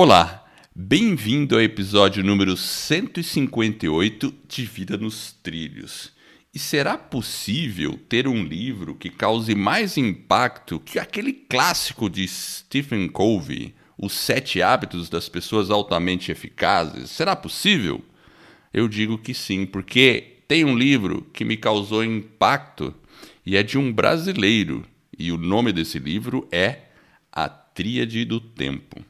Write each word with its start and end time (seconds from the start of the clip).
Olá, 0.00 0.46
bem-vindo 0.76 1.56
ao 1.56 1.60
episódio 1.60 2.22
número 2.22 2.56
158 2.56 4.32
de 4.46 4.64
Vida 4.64 4.96
nos 4.96 5.32
Trilhos. 5.42 6.12
E 6.54 6.58
será 6.60 6.96
possível 6.96 7.98
ter 8.08 8.28
um 8.28 8.44
livro 8.44 8.94
que 8.94 9.10
cause 9.10 9.56
mais 9.56 9.96
impacto 9.98 10.78
que 10.78 11.00
aquele 11.00 11.32
clássico 11.32 12.08
de 12.08 12.28
Stephen 12.28 13.08
Covey, 13.08 13.74
Os 13.98 14.12
Sete 14.12 14.62
Hábitos 14.62 15.08
das 15.08 15.28
Pessoas 15.28 15.68
Altamente 15.68 16.30
Eficazes? 16.30 17.10
Será 17.10 17.34
possível? 17.34 18.00
Eu 18.72 18.86
digo 18.86 19.18
que 19.18 19.34
sim, 19.34 19.66
porque 19.66 20.36
tem 20.46 20.64
um 20.64 20.78
livro 20.78 21.28
que 21.32 21.44
me 21.44 21.56
causou 21.56 22.04
impacto 22.04 22.94
e 23.44 23.56
é 23.56 23.64
de 23.64 23.76
um 23.76 23.92
brasileiro, 23.92 24.86
e 25.18 25.32
o 25.32 25.36
nome 25.36 25.72
desse 25.72 25.98
livro 25.98 26.46
é 26.52 26.82
A 27.32 27.48
Tríade 27.48 28.24
do 28.24 28.38
Tempo. 28.38 29.04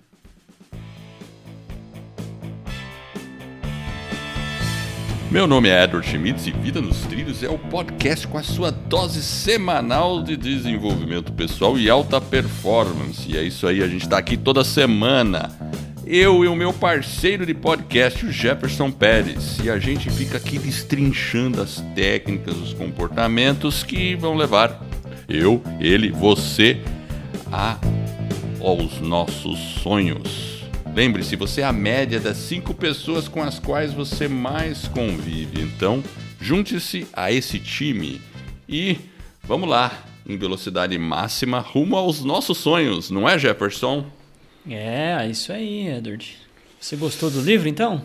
Meu 5.30 5.46
nome 5.46 5.68
é 5.68 5.84
Edward 5.84 6.08
Schmitz 6.08 6.46
e 6.46 6.50
Vida 6.50 6.80
nos 6.80 7.02
Trilhos 7.02 7.42
é 7.42 7.50
o 7.50 7.58
podcast 7.58 8.26
com 8.26 8.38
a 8.38 8.42
sua 8.42 8.70
dose 8.70 9.22
semanal 9.22 10.22
de 10.22 10.38
desenvolvimento 10.38 11.34
pessoal 11.34 11.78
e 11.78 11.90
alta 11.90 12.18
performance. 12.18 13.30
E 13.30 13.36
é 13.36 13.42
isso 13.42 13.66
aí, 13.66 13.82
a 13.82 13.86
gente 13.86 14.04
está 14.04 14.16
aqui 14.16 14.38
toda 14.38 14.64
semana. 14.64 15.50
Eu 16.06 16.42
e 16.46 16.48
o 16.48 16.56
meu 16.56 16.72
parceiro 16.72 17.44
de 17.44 17.52
podcast, 17.52 18.24
o 18.24 18.32
Jefferson 18.32 18.90
Pérez. 18.90 19.58
E 19.62 19.68
a 19.68 19.78
gente 19.78 20.08
fica 20.08 20.38
aqui 20.38 20.58
destrinchando 20.58 21.60
as 21.60 21.82
técnicas, 21.94 22.56
os 22.56 22.72
comportamentos 22.72 23.82
que 23.82 24.16
vão 24.16 24.34
levar 24.34 24.82
eu, 25.28 25.62
ele, 25.78 26.10
você 26.10 26.80
a 27.52 27.76
aos 28.62 28.98
nossos 28.98 29.58
sonhos. 29.82 30.57
Lembre-se, 30.94 31.36
você 31.36 31.60
é 31.60 31.64
a 31.64 31.72
média 31.72 32.18
das 32.18 32.36
cinco 32.36 32.74
pessoas 32.74 33.28
com 33.28 33.42
as 33.42 33.58
quais 33.58 33.92
você 33.92 34.26
mais 34.26 34.88
convive. 34.88 35.62
Então, 35.62 36.02
junte-se 36.40 37.06
a 37.12 37.30
esse 37.30 37.58
time 37.60 38.20
e 38.68 38.96
vamos 39.42 39.68
lá, 39.68 40.04
em 40.26 40.36
velocidade 40.36 40.98
máxima, 40.98 41.60
rumo 41.60 41.96
aos 41.96 42.24
nossos 42.24 42.58
sonhos, 42.58 43.10
não 43.10 43.28
é, 43.28 43.38
Jefferson? 43.38 44.06
É, 44.68 45.26
isso 45.30 45.52
aí, 45.52 45.88
Edward. 45.88 46.36
Você 46.80 46.96
gostou 46.96 47.30
do 47.30 47.40
livro, 47.40 47.68
então? 47.68 48.02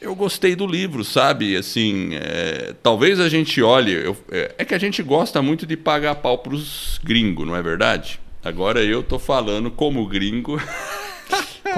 Eu 0.00 0.14
gostei 0.14 0.54
do 0.54 0.66
livro, 0.66 1.04
sabe? 1.04 1.56
Assim, 1.56 2.10
é, 2.14 2.74
talvez 2.82 3.18
a 3.18 3.28
gente 3.28 3.60
olhe. 3.60 3.92
Eu, 3.92 4.16
é, 4.30 4.54
é, 4.58 4.64
que 4.64 4.74
a 4.74 4.78
gente 4.78 5.02
gosta 5.02 5.42
muito 5.42 5.66
de 5.66 5.76
pagar 5.76 6.14
pau 6.16 6.38
pros 6.38 7.00
gringos, 7.02 7.46
não 7.46 7.56
é 7.56 7.62
verdade? 7.62 8.20
Agora 8.44 8.82
eu 8.82 9.02
tô 9.02 9.18
falando 9.18 9.70
como 9.70 10.06
gringo. 10.06 10.60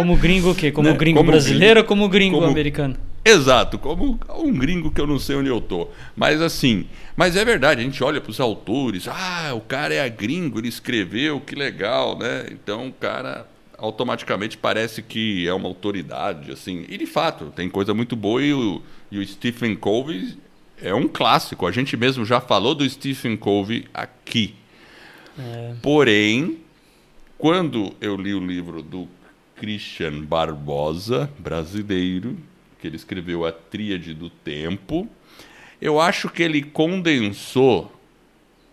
Como 0.00 0.16
gringo 0.16 0.50
o 0.50 0.54
quê? 0.54 0.72
Como 0.72 0.88
né? 0.88 0.96
gringo 0.96 1.18
como 1.18 1.30
brasileiro 1.30 1.74
gringo, 1.74 1.80
ou 1.80 1.84
como 1.84 2.08
gringo 2.08 2.36
como... 2.36 2.50
americano? 2.50 2.96
Exato, 3.22 3.78
como 3.78 4.18
um 4.38 4.52
gringo 4.54 4.90
que 4.90 4.98
eu 4.98 5.06
não 5.06 5.18
sei 5.18 5.36
onde 5.36 5.50
eu 5.50 5.60
tô. 5.60 5.88
Mas 6.16 6.40
assim, 6.40 6.86
mas 7.14 7.36
é 7.36 7.44
verdade, 7.44 7.82
a 7.82 7.84
gente 7.84 8.02
olha 8.02 8.18
para 8.18 8.30
os 8.30 8.40
autores, 8.40 9.06
ah, 9.08 9.52
o 9.54 9.60
cara 9.60 9.92
é 9.92 10.08
gringo, 10.08 10.58
ele 10.58 10.68
escreveu, 10.68 11.38
que 11.38 11.54
legal, 11.54 12.18
né? 12.18 12.46
Então 12.50 12.88
o 12.88 12.92
cara 12.92 13.46
automaticamente 13.76 14.56
parece 14.56 15.02
que 15.02 15.46
é 15.46 15.52
uma 15.52 15.68
autoridade, 15.68 16.50
assim. 16.50 16.86
E 16.88 16.96
de 16.96 17.06
fato, 17.06 17.52
tem 17.54 17.68
coisa 17.68 17.92
muito 17.92 18.16
boa 18.16 18.42
e 18.42 18.54
o, 18.54 18.80
e 19.12 19.18
o 19.18 19.26
Stephen 19.26 19.76
Covey 19.76 20.38
é 20.82 20.94
um 20.94 21.06
clássico. 21.06 21.66
A 21.66 21.72
gente 21.72 21.94
mesmo 21.94 22.24
já 22.24 22.40
falou 22.40 22.74
do 22.74 22.88
Stephen 22.88 23.36
Covey 23.36 23.84
aqui. 23.92 24.54
É. 25.38 25.74
Porém, 25.82 26.58
quando 27.36 27.92
eu 28.00 28.16
li 28.16 28.32
o 28.32 28.40
livro 28.40 28.82
do 28.82 29.06
Christian 29.60 30.22
Barbosa, 30.22 31.30
brasileiro, 31.38 32.38
que 32.80 32.86
ele 32.86 32.96
escreveu 32.96 33.44
A 33.44 33.52
Tríade 33.52 34.14
do 34.14 34.30
Tempo. 34.30 35.06
Eu 35.78 36.00
acho 36.00 36.30
que 36.30 36.42
ele 36.42 36.62
condensou 36.62 37.94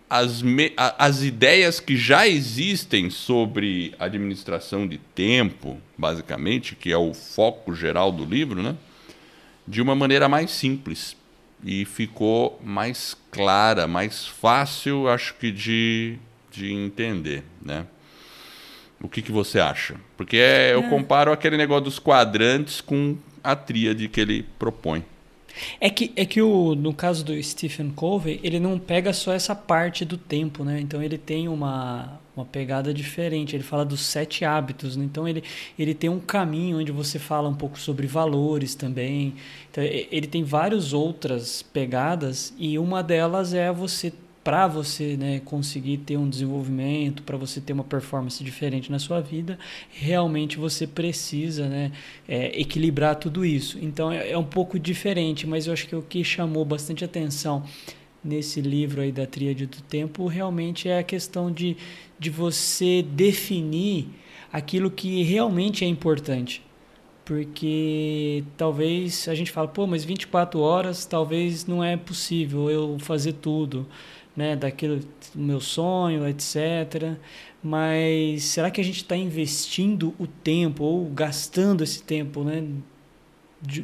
as, 0.08 0.40
me, 0.40 0.72
as 0.76 1.22
ideias 1.22 1.78
que 1.78 1.94
já 1.94 2.26
existem 2.26 3.10
sobre 3.10 3.94
administração 3.98 4.88
de 4.88 4.96
tempo, 4.96 5.78
basicamente, 5.96 6.74
que 6.74 6.90
é 6.90 6.96
o 6.96 7.12
foco 7.12 7.74
geral 7.74 8.10
do 8.10 8.24
livro, 8.24 8.62
né? 8.62 8.74
de 9.66 9.82
uma 9.82 9.94
maneira 9.94 10.26
mais 10.26 10.50
simples. 10.50 11.14
E 11.62 11.84
ficou 11.84 12.58
mais 12.64 13.14
clara, 13.30 13.86
mais 13.86 14.26
fácil, 14.26 15.06
acho 15.06 15.34
que, 15.34 15.50
de, 15.50 16.16
de 16.50 16.72
entender. 16.72 17.44
Né? 17.60 17.84
O 19.00 19.08
que, 19.08 19.22
que 19.22 19.30
você 19.30 19.60
acha? 19.60 19.94
Porque 20.16 20.36
é, 20.36 20.74
eu 20.74 20.80
é. 20.80 20.88
comparo 20.88 21.32
aquele 21.32 21.56
negócio 21.56 21.84
dos 21.84 21.98
quadrantes 21.98 22.80
com 22.80 23.16
a 23.42 23.54
tríade 23.54 24.08
que 24.08 24.20
ele 24.20 24.44
propõe. 24.58 25.04
É 25.80 25.90
que, 25.90 26.12
é 26.14 26.24
que 26.24 26.40
o, 26.40 26.74
no 26.74 26.92
caso 26.92 27.24
do 27.24 27.42
Stephen 27.42 27.90
Covey, 27.90 28.38
ele 28.42 28.60
não 28.60 28.78
pega 28.78 29.12
só 29.12 29.32
essa 29.32 29.54
parte 29.54 30.04
do 30.04 30.16
tempo, 30.16 30.64
né? 30.64 30.80
Então 30.80 31.02
ele 31.02 31.18
tem 31.18 31.48
uma, 31.48 32.20
uma 32.36 32.44
pegada 32.44 32.92
diferente. 32.94 33.56
Ele 33.56 33.64
fala 33.64 33.84
dos 33.84 34.00
sete 34.00 34.44
hábitos, 34.44 34.96
né? 34.96 35.04
Então 35.04 35.26
ele, 35.26 35.42
ele 35.78 35.94
tem 35.94 36.08
um 36.08 36.20
caminho 36.20 36.78
onde 36.78 36.92
você 36.92 37.18
fala 37.18 37.48
um 37.48 37.54
pouco 37.54 37.78
sobre 37.78 38.06
valores 38.06 38.74
também. 38.74 39.34
Então, 39.70 39.82
ele 39.82 40.26
tem 40.26 40.44
várias 40.44 40.92
outras 40.92 41.62
pegadas 41.62 42.54
e 42.58 42.78
uma 42.78 43.02
delas 43.02 43.54
é 43.54 43.72
você 43.72 44.12
para 44.48 44.66
você 44.66 45.14
né, 45.14 45.42
conseguir 45.44 45.98
ter 45.98 46.16
um 46.16 46.26
desenvolvimento, 46.26 47.22
para 47.22 47.36
você 47.36 47.60
ter 47.60 47.74
uma 47.74 47.84
performance 47.84 48.42
diferente 48.42 48.90
na 48.90 48.98
sua 48.98 49.20
vida, 49.20 49.58
realmente 49.90 50.56
você 50.56 50.86
precisa 50.86 51.68
né, 51.68 51.92
é, 52.26 52.58
equilibrar 52.58 53.16
tudo 53.16 53.44
isso. 53.44 53.78
Então 53.82 54.10
é, 54.10 54.30
é, 54.30 54.38
um 54.38 54.44
pouco 54.44 54.78
diferente, 54.78 55.46
mas 55.46 55.66
eu 55.66 55.74
acho 55.74 55.86
que 55.86 55.94
o 55.94 56.00
que 56.00 56.24
chamou 56.24 56.64
bastante 56.64 57.04
atenção 57.04 57.62
nesse 58.24 58.62
livro 58.62 59.02
aí 59.02 59.12
da 59.12 59.26
Tríade 59.26 59.66
do 59.66 59.82
Tempo 59.82 60.26
realmente 60.26 60.88
é 60.88 60.98
a 60.98 61.02
questão 61.02 61.52
de, 61.52 61.76
de 62.18 62.30
você 62.30 63.02
definir 63.02 64.08
aquilo 64.50 64.90
que 64.90 65.22
realmente 65.24 65.84
é 65.84 65.88
importante 65.88 66.62
porque 67.28 68.42
talvez 68.56 69.28
a 69.28 69.34
gente 69.34 69.52
fala, 69.52 69.68
pô, 69.68 69.86
mas 69.86 70.02
24 70.02 70.60
horas 70.60 71.04
talvez 71.04 71.66
não 71.66 71.84
é 71.84 71.94
possível 71.94 72.70
eu 72.70 72.96
fazer 72.98 73.34
tudo 73.34 73.86
né, 74.38 74.54
daquilo 74.54 75.00
meu 75.34 75.60
sonho, 75.60 76.26
etc. 76.28 77.16
Mas 77.60 78.44
será 78.44 78.70
que 78.70 78.80
a 78.80 78.84
gente 78.84 78.98
está 78.98 79.16
investindo 79.16 80.14
o 80.16 80.28
tempo 80.28 80.84
ou 80.84 81.06
gastando 81.06 81.82
esse 81.82 82.00
tempo, 82.04 82.44
né, 82.44 82.64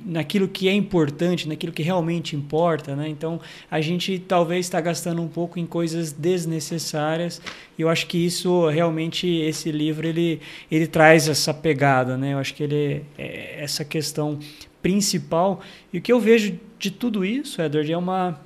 naquilo 0.06 0.46
que 0.46 0.68
é 0.68 0.72
importante, 0.72 1.48
naquilo 1.48 1.72
que 1.72 1.82
realmente 1.82 2.36
importa, 2.36 2.94
né? 2.94 3.08
Então 3.08 3.40
a 3.68 3.80
gente 3.80 4.16
talvez 4.20 4.66
está 4.66 4.80
gastando 4.80 5.20
um 5.20 5.26
pouco 5.26 5.58
em 5.58 5.66
coisas 5.66 6.12
desnecessárias. 6.12 7.42
E 7.76 7.82
eu 7.82 7.88
acho 7.88 8.06
que 8.06 8.16
isso 8.16 8.68
realmente 8.68 9.26
esse 9.26 9.72
livro 9.72 10.06
ele 10.06 10.40
ele 10.70 10.86
traz 10.86 11.26
essa 11.26 11.52
pegada, 11.52 12.16
né? 12.16 12.34
Eu 12.34 12.38
acho 12.38 12.54
que 12.54 12.62
ele 12.62 13.02
é 13.18 13.60
essa 13.60 13.84
questão 13.84 14.38
principal. 14.80 15.60
E 15.92 15.98
o 15.98 16.00
que 16.00 16.12
eu 16.12 16.20
vejo 16.20 16.56
de 16.78 16.92
tudo 16.92 17.24
isso, 17.24 17.60
Edward, 17.60 17.90
é 17.90 17.98
uma 17.98 18.40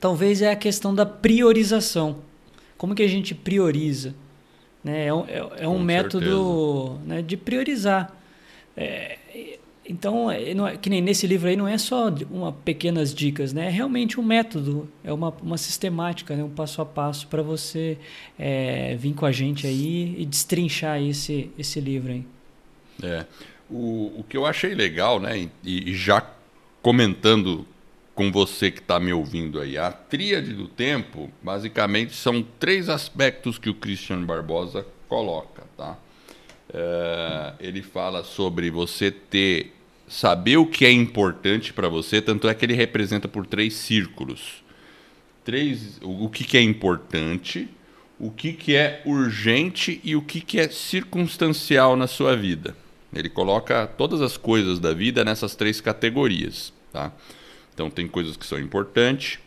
talvez 0.00 0.42
é 0.42 0.50
a 0.50 0.56
questão 0.56 0.94
da 0.94 1.06
priorização. 1.06 2.18
Como 2.76 2.94
que 2.94 3.02
a 3.02 3.08
gente 3.08 3.34
prioriza? 3.34 4.14
Né? 4.82 5.06
É, 5.06 5.14
um, 5.14 5.24
é, 5.26 5.50
é 5.60 5.68
um 5.68 5.78
método 5.78 7.00
né, 7.06 7.22
de 7.22 7.36
priorizar. 7.36 8.14
É, 8.76 9.18
então, 9.86 10.30
é, 10.30 10.50
é, 10.50 10.76
que 10.76 10.88
nem 10.88 11.02
nesse 11.02 11.26
livro 11.26 11.48
aí, 11.48 11.56
não 11.56 11.68
é 11.68 11.76
só 11.76 12.08
uma 12.30 12.52
pequenas 12.52 13.14
dicas, 13.14 13.52
né? 13.52 13.66
É 13.66 13.70
realmente 13.70 14.18
um 14.18 14.22
método, 14.22 14.88
é 15.02 15.12
uma, 15.12 15.28
uma 15.42 15.58
sistemática, 15.58 16.34
né? 16.34 16.42
um 16.42 16.48
passo 16.48 16.80
a 16.80 16.86
passo 16.86 17.26
para 17.28 17.42
você 17.42 17.98
é, 18.38 18.96
vir 18.96 19.12
com 19.12 19.26
a 19.26 19.32
gente 19.32 19.66
aí 19.66 20.14
e 20.18 20.24
destrinchar 20.24 21.02
esse, 21.02 21.50
esse 21.58 21.80
livro 21.80 22.12
aí. 22.12 22.24
É. 23.02 23.26
O, 23.70 24.20
o 24.20 24.24
que 24.28 24.36
eu 24.36 24.46
achei 24.46 24.74
legal, 24.74 25.20
né? 25.20 25.48
E, 25.62 25.90
e 25.90 25.94
já 25.94 26.26
comentando 26.80 27.66
com 28.14 28.30
você 28.30 28.70
que 28.70 28.78
está 28.78 29.00
me 29.00 29.12
ouvindo 29.12 29.60
aí. 29.60 29.76
A 29.76 29.90
tríade 29.90 30.52
do 30.52 30.68
tempo, 30.68 31.30
basicamente, 31.42 32.14
são 32.14 32.42
três 32.58 32.88
aspectos 32.88 33.58
que 33.58 33.68
o 33.68 33.74
Christian 33.74 34.22
Barbosa 34.22 34.86
coloca, 35.08 35.64
tá? 35.76 35.98
É, 36.72 37.52
ele 37.60 37.82
fala 37.82 38.24
sobre 38.24 38.70
você 38.70 39.10
ter 39.10 39.72
saber 40.06 40.56
o 40.58 40.66
que 40.66 40.84
é 40.84 40.92
importante 40.92 41.72
para 41.72 41.88
você, 41.88 42.20
tanto 42.20 42.48
é 42.48 42.54
que 42.54 42.64
ele 42.64 42.74
representa 42.74 43.26
por 43.26 43.46
três 43.46 43.74
círculos. 43.74 44.62
Três, 45.44 45.98
o, 46.02 46.24
o 46.24 46.30
que, 46.30 46.44
que 46.44 46.56
é 46.56 46.62
importante, 46.62 47.68
o 48.18 48.30
que, 48.30 48.52
que 48.52 48.74
é 48.74 49.02
urgente 49.04 50.00
e 50.04 50.14
o 50.14 50.22
que, 50.22 50.40
que 50.40 50.60
é 50.60 50.68
circunstancial 50.68 51.96
na 51.96 52.06
sua 52.06 52.36
vida. 52.36 52.76
Ele 53.12 53.28
coloca 53.28 53.86
todas 53.86 54.20
as 54.20 54.36
coisas 54.36 54.78
da 54.78 54.92
vida 54.92 55.24
nessas 55.24 55.54
três 55.54 55.80
categorias, 55.80 56.72
tá? 56.92 57.12
Então 57.74 57.90
tem 57.90 58.06
coisas 58.06 58.36
que 58.36 58.46
são 58.46 58.58
importantes, 58.58 59.40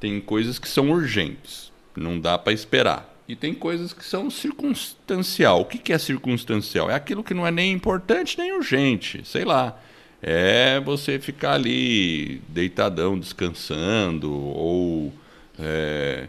tem 0.00 0.20
coisas 0.20 0.58
que 0.58 0.68
são 0.68 0.90
urgentes, 0.90 1.70
não 1.96 2.18
dá 2.18 2.36
para 2.36 2.52
esperar. 2.52 3.08
E 3.28 3.36
tem 3.36 3.54
coisas 3.54 3.92
que 3.92 4.04
são 4.04 4.28
circunstancial. 4.28 5.60
O 5.60 5.64
que, 5.64 5.78
que 5.78 5.92
é 5.92 5.98
circunstancial? 5.98 6.90
É 6.90 6.94
aquilo 6.96 7.22
que 7.22 7.32
não 7.32 7.46
é 7.46 7.50
nem 7.52 7.72
importante 7.72 8.36
nem 8.36 8.52
urgente, 8.52 9.22
sei 9.24 9.44
lá. 9.44 9.80
É 10.20 10.80
você 10.80 11.18
ficar 11.18 11.52
ali 11.52 12.42
deitadão, 12.48 13.16
descansando, 13.16 14.32
ou 14.32 15.12
é, 15.56 16.28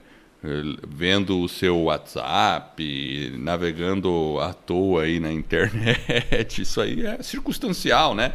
vendo 0.88 1.40
o 1.40 1.48
seu 1.48 1.78
WhatsApp, 1.84 3.34
navegando 3.38 4.38
à 4.40 4.54
toa 4.54 5.04
aí 5.04 5.20
na 5.20 5.32
internet. 5.34 6.62
Isso 6.62 6.82
aí 6.82 7.06
é 7.06 7.22
circunstancial, 7.22 8.16
né? 8.16 8.34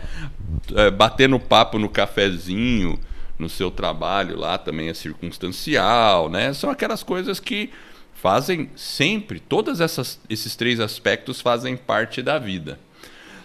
É, 0.75 0.91
batendo 0.91 1.39
papo 1.39 1.79
no 1.79 1.89
cafezinho 1.89 2.99
no 3.39 3.49
seu 3.49 3.71
trabalho 3.71 4.37
lá 4.37 4.59
também 4.59 4.89
é 4.89 4.95
circunstancial, 4.95 6.29
né? 6.29 6.53
São 6.53 6.69
aquelas 6.71 7.03
coisas 7.03 7.39
que 7.39 7.71
fazem 8.15 8.69
sempre, 8.75 9.39
todos 9.39 9.79
esses 10.29 10.57
três 10.57 10.81
aspectos 10.81 11.41
fazem 11.41 11.77
parte 11.77 12.21
da 12.23 12.37
vida. 12.39 12.81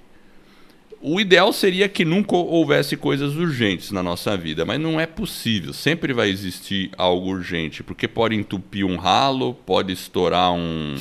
o 1.02 1.18
ideal 1.18 1.50
seria 1.50 1.88
que 1.88 2.04
nunca 2.04 2.36
houvesse 2.36 2.94
coisas 2.94 3.34
urgentes 3.34 3.90
na 3.90 4.02
nossa 4.02 4.36
vida, 4.36 4.66
mas 4.66 4.78
não 4.78 5.00
é 5.00 5.06
possível. 5.06 5.72
Sempre 5.72 6.12
vai 6.12 6.28
existir 6.28 6.90
algo 6.96 7.30
urgente, 7.30 7.82
porque 7.82 8.06
pode 8.06 8.34
entupir 8.34 8.84
um 8.84 8.96
ralo, 8.96 9.54
pode 9.54 9.94
estourar 9.94 10.52
um, 10.52 10.94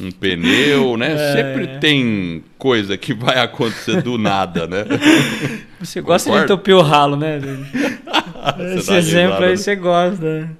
um 0.00 0.10
pneu, 0.12 0.96
né? 0.96 1.14
É. 1.14 1.32
Sempre 1.32 1.78
tem 1.78 2.44
coisa 2.56 2.96
que 2.96 3.12
vai 3.12 3.40
acontecer 3.40 4.00
do 4.02 4.16
nada, 4.16 4.68
né? 4.68 4.84
Você 5.80 6.00
gosta 6.00 6.30
Concordo? 6.30 6.46
de 6.46 6.52
entupir 6.52 6.76
o 6.76 6.82
ralo, 6.82 7.16
né? 7.16 7.40
Esse 8.76 8.94
exemplo 8.94 9.44
aí 9.44 9.50
né? 9.50 9.56
você 9.56 9.74
gosta. 9.76 10.24
Né? 10.24 10.50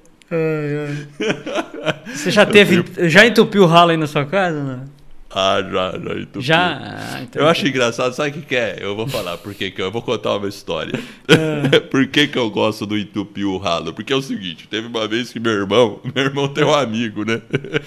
Você 2.07 2.31
já 2.31 2.45
teve, 2.45 2.85
já 3.09 3.27
entupiu 3.27 3.63
o 3.63 3.67
ralo 3.67 3.91
aí 3.91 3.97
na 3.97 4.07
sua 4.07 4.25
casa? 4.25 4.63
Não? 4.63 4.90
Ah, 5.33 5.63
já, 5.63 5.93
já 5.93 6.21
entupiu. 6.21 6.43
Já? 6.43 7.21
Então 7.23 7.43
eu 7.43 7.49
acho 7.49 7.67
engraçado, 7.67 8.13
sabe 8.13 8.31
o 8.31 8.33
que, 8.33 8.43
que 8.43 8.57
é? 8.57 8.79
Eu 8.81 8.97
vou 8.97 9.07
falar 9.07 9.39
porque 9.39 9.71
que 9.71 9.81
eu 9.81 9.91
vou 9.91 10.03
contar 10.03 10.37
uma 10.37 10.49
história. 10.49 10.99
Ah. 11.29 11.81
por 11.89 12.05
que, 12.09 12.27
que 12.27 12.37
eu 12.37 12.51
gosto 12.51 12.85
do 12.85 12.99
entupir 12.99 13.47
o 13.47 13.57
ralo? 13.57 13.95
Porque 13.95 14.13
é 14.13 14.17
o 14.17 14.23
seguinte, 14.23 14.67
teve 14.67 14.89
uma 14.89 15.07
vez 15.07 15.33
que 15.33 15.39
meu 15.39 15.53
irmão, 15.53 16.01
meu 16.13 16.25
irmão 16.25 16.49
tem 16.49 16.65
um 16.65 16.75
amigo, 16.75 17.25
né? 17.25 17.41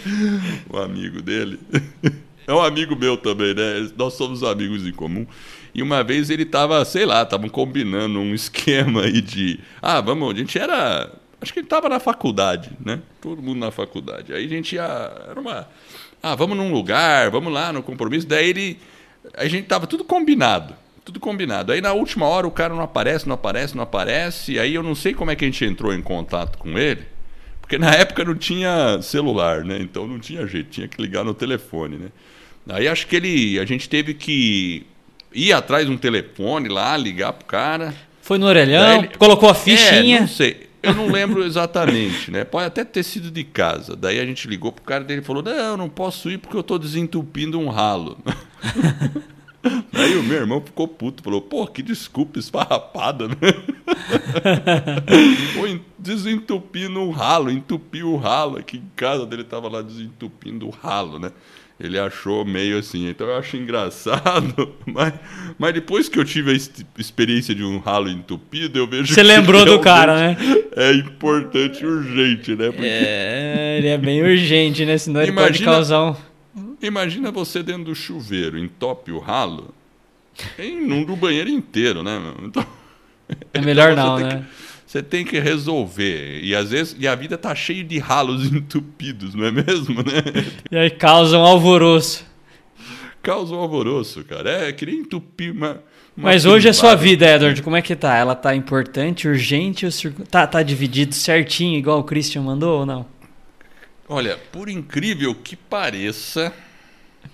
um 0.72 0.78
amigo 0.78 1.22
dele. 1.22 1.60
É 2.48 2.54
um 2.54 2.62
amigo 2.62 2.96
meu 2.96 3.18
também, 3.18 3.54
né? 3.54 3.90
Nós 3.98 4.14
somos 4.14 4.42
amigos 4.42 4.88
em 4.88 4.94
comum. 4.94 5.28
E 5.76 5.82
uma 5.82 6.02
vez 6.02 6.30
ele 6.30 6.46
tava, 6.46 6.84
sei 6.86 7.06
lá, 7.06 7.24
estavam 7.24 7.50
combinando 7.50 8.20
um 8.20 8.34
esquema 8.34 9.02
aí 9.02 9.20
de. 9.20 9.60
Ah, 9.82 10.00
vamos, 10.00 10.34
a 10.34 10.38
gente 10.38 10.58
era. 10.58 11.12
Acho 11.42 11.52
que 11.52 11.60
ele 11.60 11.68
tava 11.68 11.90
na 11.90 12.00
faculdade, 12.00 12.72
né? 12.80 13.02
Todo 13.20 13.42
mundo 13.42 13.60
na 13.60 13.72
faculdade. 13.72 14.34
Aí 14.34 14.46
a 14.46 14.48
gente 14.48 14.76
ia. 14.76 15.12
Era 15.30 15.40
uma 15.40 15.68
ah, 16.24 16.36
vamos 16.36 16.56
num 16.56 16.72
lugar, 16.72 17.30
vamos 17.30 17.52
lá 17.52 17.74
no 17.74 17.84
compromisso. 17.84 18.26
Daí 18.26 18.50
ele. 18.50 18.80
A 19.36 19.46
gente 19.46 19.68
tava 19.68 19.86
tudo 19.86 20.06
combinado. 20.06 20.74
Tudo 21.04 21.20
combinado. 21.20 21.74
Aí 21.74 21.82
na 21.82 21.92
última 21.92 22.26
hora 22.26 22.48
o 22.48 22.52
cara 22.52 22.74
não 22.74 22.82
aparece, 22.82 23.28
não 23.28 23.36
aparece, 23.36 23.76
não 23.76 23.84
aparece. 23.84 24.58
Aí 24.58 24.74
eu 24.74 24.82
não 24.82 24.96
sei 24.96 25.14
como 25.14 25.32
é 25.32 25.36
que 25.36 25.44
a 25.44 25.48
gente 25.48 25.66
entrou 25.66 25.94
em 25.94 26.02
contato 26.02 26.58
com 26.58 26.80
ele. 26.80 27.02
Porque 27.60 27.78
na 27.78 27.92
época 27.92 28.24
não 28.24 28.36
tinha 28.36 29.02
celular, 29.02 29.66
né? 29.66 29.80
Então 29.82 30.08
não 30.08 30.18
tinha 30.18 30.48
jeito, 30.48 30.70
tinha 30.70 30.88
que 30.88 31.02
ligar 31.02 31.26
no 31.26 31.34
telefone, 31.34 31.98
né? 31.98 32.08
Aí 32.70 32.88
acho 32.88 33.06
que 33.06 33.18
ele. 33.18 33.60
A 33.60 33.66
gente 33.66 33.90
teve 33.90 34.14
que 34.14 34.86
ir 35.34 35.52
atrás 35.52 35.86
de 35.86 35.92
um 35.92 35.98
telefone 35.98 36.70
lá, 36.70 36.96
ligar 36.96 37.34
pro 37.34 37.46
cara. 37.46 37.94
Foi 38.22 38.38
no 38.38 38.46
orelhão, 38.46 39.00
ele... 39.00 39.10
colocou 39.18 39.50
a 39.50 39.54
fichinha. 39.54 40.18
É, 40.18 40.22
não 40.22 40.28
sei. 40.28 40.63
Eu 40.84 40.94
não 40.94 41.08
lembro 41.08 41.46
exatamente, 41.46 42.30
né? 42.30 42.44
Pode 42.44 42.66
até 42.66 42.84
ter 42.84 43.04
sido 43.04 43.32
de 43.32 43.46
casa. 43.46 43.96
Daí 43.96 44.20
a 44.20 44.26
gente 44.26 44.50
ligou 44.50 44.70
pro 44.70 44.84
cara 44.84 45.04
dele 45.04 45.22
e 45.22 45.24
falou: 45.24 45.42
Não, 45.42 45.78
não 45.78 45.90
posso 45.90 46.30
ir 46.30 46.38
porque 46.38 46.58
eu 46.58 46.62
tô 46.62 46.78
desentupindo 46.78 47.58
um 47.58 47.70
ralo. 47.70 48.18
Daí 49.94 50.18
o 50.18 50.24
meu 50.24 50.40
irmão 50.40 50.60
ficou 50.60 50.90
puto, 50.90 51.24
falou: 51.24 51.42
Pô, 51.42 51.66
que 51.66 51.82
desculpa 51.82 52.38
esfarrapada, 52.38 53.30
né? 53.30 53.36
Pô, 55.56 55.80
desentupindo 55.98 57.00
um 57.00 57.12
ralo, 57.12 57.50
entupiu 57.50 58.12
o 58.12 58.18
ralo. 58.18 58.58
Aqui 58.58 58.78
em 58.78 58.92
casa 58.94 59.26
dele 59.26 59.46
tava 59.46 59.70
lá 59.70 59.82
desentupindo 59.82 60.68
o 60.68 60.70
ralo, 60.70 61.18
né? 61.18 61.32
Ele 61.80 62.00
achou 62.00 62.46
meio 62.46 62.78
assim. 62.78 63.08
Então 63.10 63.28
eu 63.28 63.38
acho 63.38 63.58
engraçado, 63.58 64.74
mas, 64.86 65.14
mas 65.58 65.74
depois 65.74 66.08
que 66.08 66.20
eu 66.20 66.26
tive 66.26 66.52
a 66.52 67.00
experiência 67.00 67.54
de 67.54 67.64
um 67.64 67.80
ralo 67.80 68.10
entupido, 68.10 68.78
eu 68.80 68.88
vejo 68.88 69.14
Você 69.14 69.24
lembrou 69.24 69.66
do 69.66 69.80
cara, 69.80 70.16
né? 70.16 70.38
É 70.76 70.92
importante 70.94 71.84
e 71.84 71.86
urgente, 71.86 72.56
né? 72.56 72.72
Porque... 72.72 72.86
É, 72.86 73.76
ele 73.80 73.88
é 73.88 73.98
bem 73.98 74.22
urgente, 74.22 74.86
né? 74.86 74.98
Senão 74.98 75.22
imagina, 75.22 75.42
ele 75.42 75.52
pode 75.52 75.64
causar 75.64 76.04
um. 76.04 76.16
Imagina 76.82 77.32
você 77.32 77.64
dentro 77.64 77.86
do 77.86 77.96
chuveiro, 77.96 78.58
entope 78.58 79.12
o 79.12 79.20
ralo, 79.20 79.74
e 80.60 80.66
inunda 80.66 81.14
o 81.14 81.16
banheiro 81.16 81.50
inteiro, 81.50 82.04
né? 82.04 82.20
Então, 82.44 82.66
é 83.54 83.62
melhor 83.62 83.94
então 83.94 84.20
não, 84.20 84.20
né? 84.20 84.30
Que 84.30 84.73
você 84.94 85.02
tem 85.02 85.26
que 85.26 85.40
resolver. 85.40 86.40
E 86.44 86.54
às 86.54 86.70
vezes 86.70 86.96
e 87.00 87.08
a 87.08 87.16
vida 87.16 87.36
tá 87.36 87.56
cheia 87.56 87.84
de 87.84 87.98
ralos 87.98 88.46
entupidos, 88.54 89.34
não 89.34 89.46
é 89.46 89.52
mesmo, 89.52 90.04
né? 90.04 90.22
E 90.70 90.78
aí 90.78 90.92
causa 90.92 91.36
um 91.36 91.42
alvoroço. 91.42 92.24
Causa 93.24 93.56
um 93.56 93.58
alvoroço, 93.58 94.24
cara. 94.24 94.68
É, 94.68 94.72
queria 94.72 95.00
entupir 95.00 95.52
uma. 95.52 95.82
Mas 96.16 96.46
hoje 96.46 96.70
a 96.70 96.74
sua 96.74 96.94
vida, 96.94 97.26
Edward, 97.26 97.60
como 97.64 97.76
é 97.76 97.82
que 97.82 97.96
tá? 97.96 98.16
Ela 98.16 98.36
tá 98.36 98.56
importante, 98.56 99.28
urgente, 99.28 99.84
ou 99.84 99.92
tá, 100.30 100.46
tá 100.46 100.62
dividido 100.62 101.16
certinho, 101.16 101.76
igual 101.76 101.98
o 101.98 102.04
Christian 102.04 102.44
mandou 102.44 102.82
ou 102.82 102.86
não? 102.86 103.04
Olha, 104.08 104.38
por 104.52 104.70
incrível 104.70 105.34
que 105.34 105.56
pareça, 105.56 106.54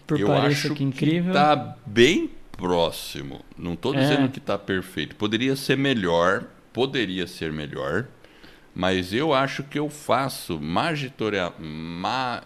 por 0.08 0.18
eu 0.18 0.32
acho 0.32 0.74
que 0.74 0.82
incrível. 0.82 1.34
Que 1.34 1.38
tá 1.38 1.76
bem 1.86 2.30
próximo. 2.54 3.42
Não 3.58 3.74
estou 3.74 3.94
é. 3.94 4.00
dizendo 4.00 4.30
que 4.30 4.40
tá 4.40 4.58
perfeito. 4.58 5.14
Poderia 5.18 5.58
ser 5.58 5.76
melhor, 5.76 6.46
poderia 6.80 7.28
ser 7.28 7.52
melhor, 7.52 8.08
mas 8.74 9.12
eu 9.12 9.34
acho 9.34 9.64
que 9.64 9.78
eu 9.78 9.90
faço 9.90 10.58
magitoria, 10.62 11.52
ma... 11.60 12.42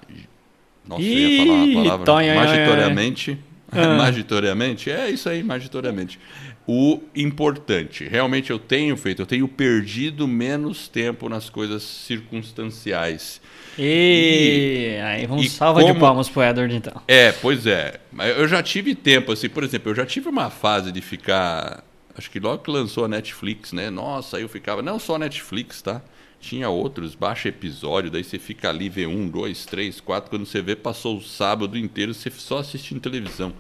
Nossa, 0.84 1.04
Ih, 1.04 1.14
eu 1.14 1.30
ia 1.30 1.38
falar 1.38 1.54
uma 1.54 1.84
palavra. 1.84 2.06
Tonha, 2.08 2.34
magitoriamente. 2.34 3.38
Ah. 3.72 3.94
magitoriamente? 3.96 4.90
É 4.90 5.08
isso 5.12 5.30
aí, 5.30 5.44
magitoriamente. 5.44 6.20
O 6.66 7.00
importante, 7.16 8.06
realmente 8.06 8.50
eu 8.50 8.58
tenho 8.58 8.98
feito, 8.98 9.22
eu 9.22 9.28
tenho 9.28 9.48
perdido 9.48 10.28
menos 10.28 10.88
tempo 10.88 11.30
nas 11.30 11.48
coisas 11.48 11.84
circunstanciais. 11.84 13.40
E, 13.78 14.96
e 14.96 15.02
aí 15.02 15.28
vamos 15.28 15.46
e 15.46 15.50
salva 15.50 15.82
como... 15.82 15.94
de 15.94 16.00
palmas 16.00 16.28
pro 16.28 16.42
Edward 16.42 16.76
então. 16.76 17.00
É, 17.08 17.32
pois 17.34 17.68
é. 17.68 18.00
Eu 18.36 18.48
já 18.48 18.64
tive 18.64 18.96
tempo 18.96 19.32
assim, 19.32 19.48
por 19.48 19.64
exemplo, 19.64 19.92
eu 19.92 19.96
já 19.96 20.08
tive 20.08 20.28
uma 20.28 20.50
fase 20.50 20.92
de 20.92 21.02
ficar 21.02 21.84
Acho 22.16 22.30
que 22.30 22.40
logo 22.40 22.64
que 22.64 22.72
lançou 22.72 23.06
a 23.06 23.08
Netflix, 23.08 23.74
né? 23.74 23.90
Nossa, 23.90 24.38
aí 24.38 24.44
eu 24.44 24.50
ficava. 24.50 24.82
Não 24.82 25.00
só 25.00 25.18
Netflix, 25.18 25.82
tá? 25.82 26.02
Tinha 26.40 26.70
outros, 26.70 27.16
baixa 27.16 27.50
episódio, 27.50 28.12
daí 28.12 28.24
você 28.24 28.38
fica 28.38 28.70
ali, 28.70 28.90
vê 28.90 29.08
um, 29.08 29.30
dois, 29.30 29.66
três, 29.66 30.02
quatro. 30.02 30.30
Quando 30.30 30.46
você 30.46 30.62
vê, 30.62 30.76
passou 30.76 31.18
o 31.18 31.22
sábado 31.22 31.78
inteiro, 31.78 32.14
você 32.14 32.30
só 32.30 32.58
assistindo 32.60 33.00
televisão. 33.00 33.54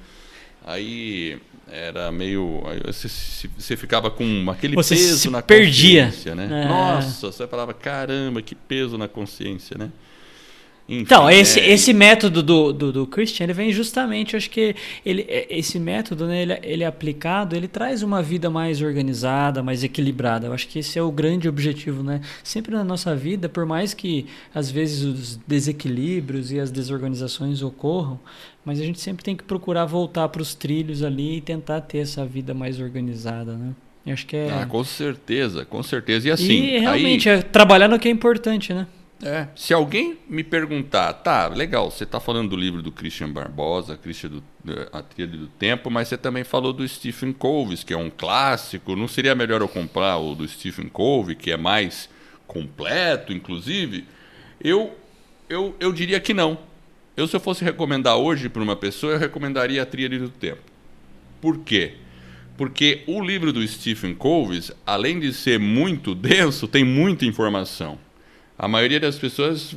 Aí 0.65 1.39
era 1.67 2.11
meio. 2.11 2.61
Você, 2.85 3.07
você 3.57 3.77
ficava 3.77 4.11
com 4.11 4.45
aquele 4.49 4.75
você 4.75 4.95
peso 4.95 5.31
na 5.31 5.41
perdia. 5.41 6.05
consciência, 6.05 6.35
né? 6.35 6.63
É. 6.63 6.67
Nossa, 6.67 7.31
você 7.31 7.47
falava, 7.47 7.73
caramba, 7.73 8.41
que 8.41 8.53
peso 8.53 8.97
na 8.97 9.07
consciência, 9.07 9.77
né? 9.77 9.89
Enfim, 10.87 11.01
então, 11.01 11.29
esse, 11.29 11.59
é... 11.59 11.71
esse 11.71 11.93
método 11.93 12.43
do, 12.43 12.73
do, 12.73 12.91
do, 12.91 13.07
Christian, 13.07 13.45
ele 13.45 13.53
vem 13.53 13.71
justamente, 13.71 14.33
eu 14.33 14.37
acho 14.37 14.49
que 14.49 14.75
ele, 15.05 15.25
é, 15.29 15.47
esse 15.49 15.79
método, 15.79 16.27
né, 16.27 16.41
ele, 16.41 16.59
ele 16.61 16.83
é 16.83 16.85
aplicado, 16.85 17.55
ele 17.55 17.69
traz 17.69 18.03
uma 18.03 18.21
vida 18.21 18.49
mais 18.49 18.81
organizada, 18.81 19.63
mais 19.63 19.83
equilibrada. 19.83 20.47
Eu 20.47 20.53
acho 20.53 20.67
que 20.67 20.79
esse 20.79 20.99
é 20.99 21.01
o 21.01 21.11
grande 21.11 21.47
objetivo, 21.47 22.03
né? 22.03 22.19
Sempre 22.43 22.75
na 22.75 22.83
nossa 22.83 23.15
vida, 23.15 23.47
por 23.47 23.65
mais 23.65 23.93
que 23.93 24.25
às 24.53 24.69
vezes 24.69 25.03
os 25.03 25.39
desequilíbrios 25.47 26.51
e 26.51 26.59
as 26.59 26.69
desorganizações 26.69 27.61
ocorram, 27.61 28.19
mas 28.65 28.79
a 28.79 28.83
gente 28.83 28.99
sempre 28.99 29.23
tem 29.23 29.35
que 29.37 29.43
procurar 29.43 29.85
voltar 29.85 30.27
para 30.27 30.41
os 30.41 30.53
trilhos 30.53 31.01
ali 31.01 31.37
e 31.37 31.41
tentar 31.41 31.79
ter 31.81 31.99
essa 31.99 32.25
vida 32.25 32.53
mais 32.53 32.79
organizada, 32.79 33.53
né? 33.53 33.73
Eu 34.05 34.13
acho 34.13 34.27
que 34.27 34.35
é... 34.35 34.49
Ah, 34.51 34.65
com 34.65 34.83
certeza, 34.83 35.63
com 35.63 35.81
certeza. 35.81 36.27
E 36.27 36.31
assim... 36.31 36.51
E 36.51 36.79
realmente, 36.79 37.29
aí... 37.29 37.39
é 37.39 37.41
trabalhar 37.41 37.87
no 37.87 37.97
que 37.97 38.09
é 38.09 38.11
importante, 38.11 38.73
né? 38.73 38.85
É, 39.25 39.47
se 39.55 39.73
alguém 39.73 40.17
me 40.27 40.43
perguntar, 40.43 41.13
tá, 41.13 41.47
legal, 41.47 41.89
você 41.89 42.03
está 42.03 42.19
falando 42.19 42.49
do 42.49 42.57
livro 42.57 42.81
do 42.81 42.91
Christian 42.91 43.29
Barbosa, 43.29 43.95
Christian 43.95 44.31
do, 44.31 44.43
A 44.91 45.01
Tríade 45.01 45.37
do 45.37 45.47
Tempo, 45.47 45.89
mas 45.89 46.09
você 46.09 46.17
também 46.17 46.43
falou 46.43 46.73
do 46.73 46.85
Stephen 46.85 47.31
Covey, 47.31 47.77
que 47.77 47.93
é 47.93 47.97
um 47.97 48.09
clássico, 48.09 48.97
não 48.97 49.07
seria 49.07 49.33
melhor 49.33 49.61
eu 49.61 49.69
comprar 49.69 50.17
o 50.17 50.35
do 50.35 50.45
Stephen 50.45 50.89
Covey, 50.89 51.35
que 51.35 51.51
é 51.51 51.57
mais 51.57 52.09
completo, 52.45 53.31
inclusive? 53.31 54.05
Eu, 54.61 54.93
eu, 55.47 55.73
eu 55.79 55.93
diria 55.93 56.19
que 56.19 56.33
não. 56.33 56.57
Eu, 57.15 57.25
se 57.25 57.35
eu 57.35 57.39
fosse 57.39 57.63
recomendar 57.63 58.17
hoje 58.17 58.49
para 58.49 58.61
uma 58.61 58.75
pessoa, 58.75 59.13
eu 59.13 59.19
recomendaria 59.19 59.81
A 59.81 59.85
Tríade 59.85 60.19
do 60.19 60.29
Tempo. 60.29 60.61
Por 61.39 61.59
quê? 61.59 61.93
Porque 62.57 63.03
o 63.07 63.21
livro 63.21 63.53
do 63.53 63.65
Stephen 63.65 64.13
Covey, 64.13 64.61
além 64.85 65.19
de 65.19 65.31
ser 65.31 65.59
muito 65.59 66.13
denso, 66.13 66.67
tem 66.67 66.83
muita 66.83 67.25
informação 67.25 67.97
a 68.57 68.67
maioria 68.67 68.99
das 68.99 69.17
pessoas 69.17 69.75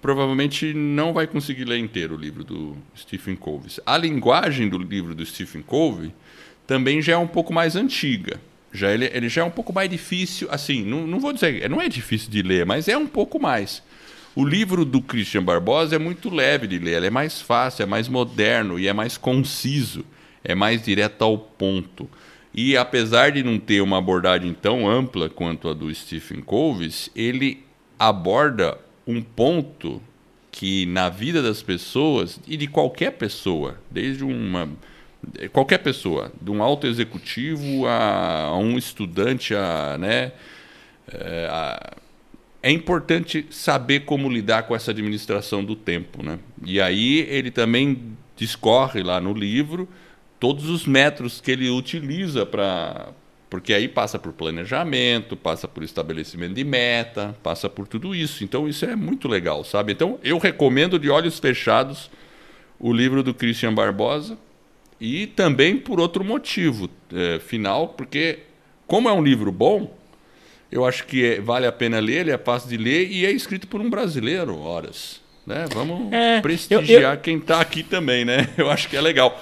provavelmente 0.00 0.74
não 0.74 1.12
vai 1.12 1.26
conseguir 1.26 1.64
ler 1.64 1.78
inteiro 1.78 2.16
o 2.16 2.18
livro 2.18 2.42
do 2.42 2.76
Stephen 2.96 3.36
Covey. 3.36 3.70
A 3.86 3.96
linguagem 3.96 4.68
do 4.68 4.76
livro 4.76 5.14
do 5.14 5.24
Stephen 5.24 5.62
Covey 5.62 6.12
também 6.66 7.00
já 7.00 7.12
é 7.12 7.16
um 7.16 7.26
pouco 7.26 7.52
mais 7.52 7.76
antiga. 7.76 8.40
Já 8.72 8.90
ele, 8.90 9.10
ele 9.12 9.28
já 9.28 9.42
é 9.42 9.44
um 9.44 9.50
pouco 9.50 9.72
mais 9.72 9.88
difícil, 9.88 10.48
assim, 10.50 10.82
não, 10.82 11.06
não 11.06 11.20
vou 11.20 11.32
dizer, 11.32 11.68
não 11.68 11.80
é 11.80 11.88
difícil 11.88 12.30
de 12.30 12.42
ler, 12.42 12.66
mas 12.66 12.88
é 12.88 12.96
um 12.96 13.06
pouco 13.06 13.38
mais. 13.38 13.82
O 14.34 14.44
livro 14.44 14.84
do 14.84 15.02
Christian 15.02 15.42
Barbosa 15.42 15.96
é 15.96 15.98
muito 15.98 16.30
leve 16.30 16.66
de 16.66 16.78
ler, 16.78 17.02
é 17.02 17.10
mais 17.10 17.40
fácil, 17.40 17.82
é 17.82 17.86
mais 17.86 18.08
moderno 18.08 18.78
e 18.78 18.88
é 18.88 18.92
mais 18.92 19.18
conciso, 19.18 20.04
é 20.42 20.54
mais 20.54 20.82
direto 20.82 21.22
ao 21.22 21.36
ponto. 21.36 22.08
E 22.54 22.76
apesar 22.76 23.30
de 23.30 23.42
não 23.42 23.58
ter 23.58 23.82
uma 23.82 23.98
abordagem 23.98 24.54
tão 24.54 24.88
ampla 24.88 25.28
quanto 25.28 25.68
a 25.68 25.74
do 25.74 25.94
Stephen 25.94 26.40
Covey, 26.40 26.90
ele 27.14 27.62
aborda 28.08 28.78
um 29.06 29.22
ponto 29.22 30.02
que 30.50 30.84
na 30.86 31.08
vida 31.08 31.40
das 31.40 31.62
pessoas 31.62 32.40
e 32.46 32.56
de 32.56 32.66
qualquer 32.66 33.12
pessoa, 33.12 33.78
desde 33.90 34.24
uma 34.24 34.68
qualquer 35.52 35.78
pessoa, 35.78 36.32
de 36.40 36.50
um 36.50 36.60
alto 36.60 36.84
executivo 36.84 37.86
a, 37.86 38.46
a 38.46 38.56
um 38.58 38.76
estudante, 38.76 39.54
a, 39.54 39.96
né, 39.96 40.32
é, 41.12 41.46
a, 41.48 41.96
é 42.60 42.72
importante 42.72 43.46
saber 43.50 44.00
como 44.00 44.28
lidar 44.28 44.64
com 44.64 44.74
essa 44.74 44.90
administração 44.90 45.64
do 45.64 45.76
tempo, 45.76 46.24
né? 46.24 46.40
E 46.64 46.80
aí 46.80 47.20
ele 47.20 47.52
também 47.52 48.16
discorre 48.36 49.00
lá 49.02 49.20
no 49.20 49.32
livro 49.32 49.88
todos 50.40 50.68
os 50.68 50.86
métodos 50.86 51.40
que 51.40 51.52
ele 51.52 51.70
utiliza 51.70 52.44
para 52.44 53.10
porque 53.52 53.74
aí 53.74 53.86
passa 53.86 54.18
por 54.18 54.32
planejamento, 54.32 55.36
passa 55.36 55.68
por 55.68 55.82
estabelecimento 55.82 56.54
de 56.54 56.64
meta, 56.64 57.36
passa 57.42 57.68
por 57.68 57.86
tudo 57.86 58.14
isso. 58.14 58.42
Então 58.42 58.66
isso 58.66 58.86
é 58.86 58.96
muito 58.96 59.28
legal, 59.28 59.62
sabe? 59.62 59.92
Então 59.92 60.18
eu 60.24 60.38
recomendo 60.38 60.98
de 60.98 61.10
olhos 61.10 61.38
fechados 61.38 62.10
o 62.80 62.90
livro 62.90 63.22
do 63.22 63.34
Christian 63.34 63.74
Barbosa 63.74 64.38
e 64.98 65.26
também 65.26 65.76
por 65.76 66.00
outro 66.00 66.24
motivo 66.24 66.88
é, 67.14 67.40
final, 67.40 67.88
porque 67.88 68.38
como 68.86 69.06
é 69.06 69.12
um 69.12 69.22
livro 69.22 69.52
bom, 69.52 69.94
eu 70.70 70.86
acho 70.86 71.04
que 71.04 71.22
é, 71.22 71.38
vale 71.38 71.66
a 71.66 71.72
pena 71.72 72.00
ler, 72.00 72.20
ele 72.20 72.30
é 72.30 72.38
fácil 72.38 72.70
de 72.70 72.78
ler 72.78 73.06
e 73.10 73.26
é 73.26 73.30
escrito 73.30 73.68
por 73.68 73.82
um 73.82 73.90
brasileiro, 73.90 74.58
horas. 74.58 75.20
Né? 75.46 75.66
Vamos 75.74 76.10
é, 76.10 76.40
prestigiar 76.40 77.02
eu, 77.02 77.10
eu... 77.10 77.18
quem 77.18 77.36
está 77.36 77.60
aqui 77.60 77.82
também, 77.82 78.24
né? 78.24 78.48
Eu 78.56 78.70
acho 78.70 78.88
que 78.88 78.96
é 78.96 79.00
legal. 79.00 79.38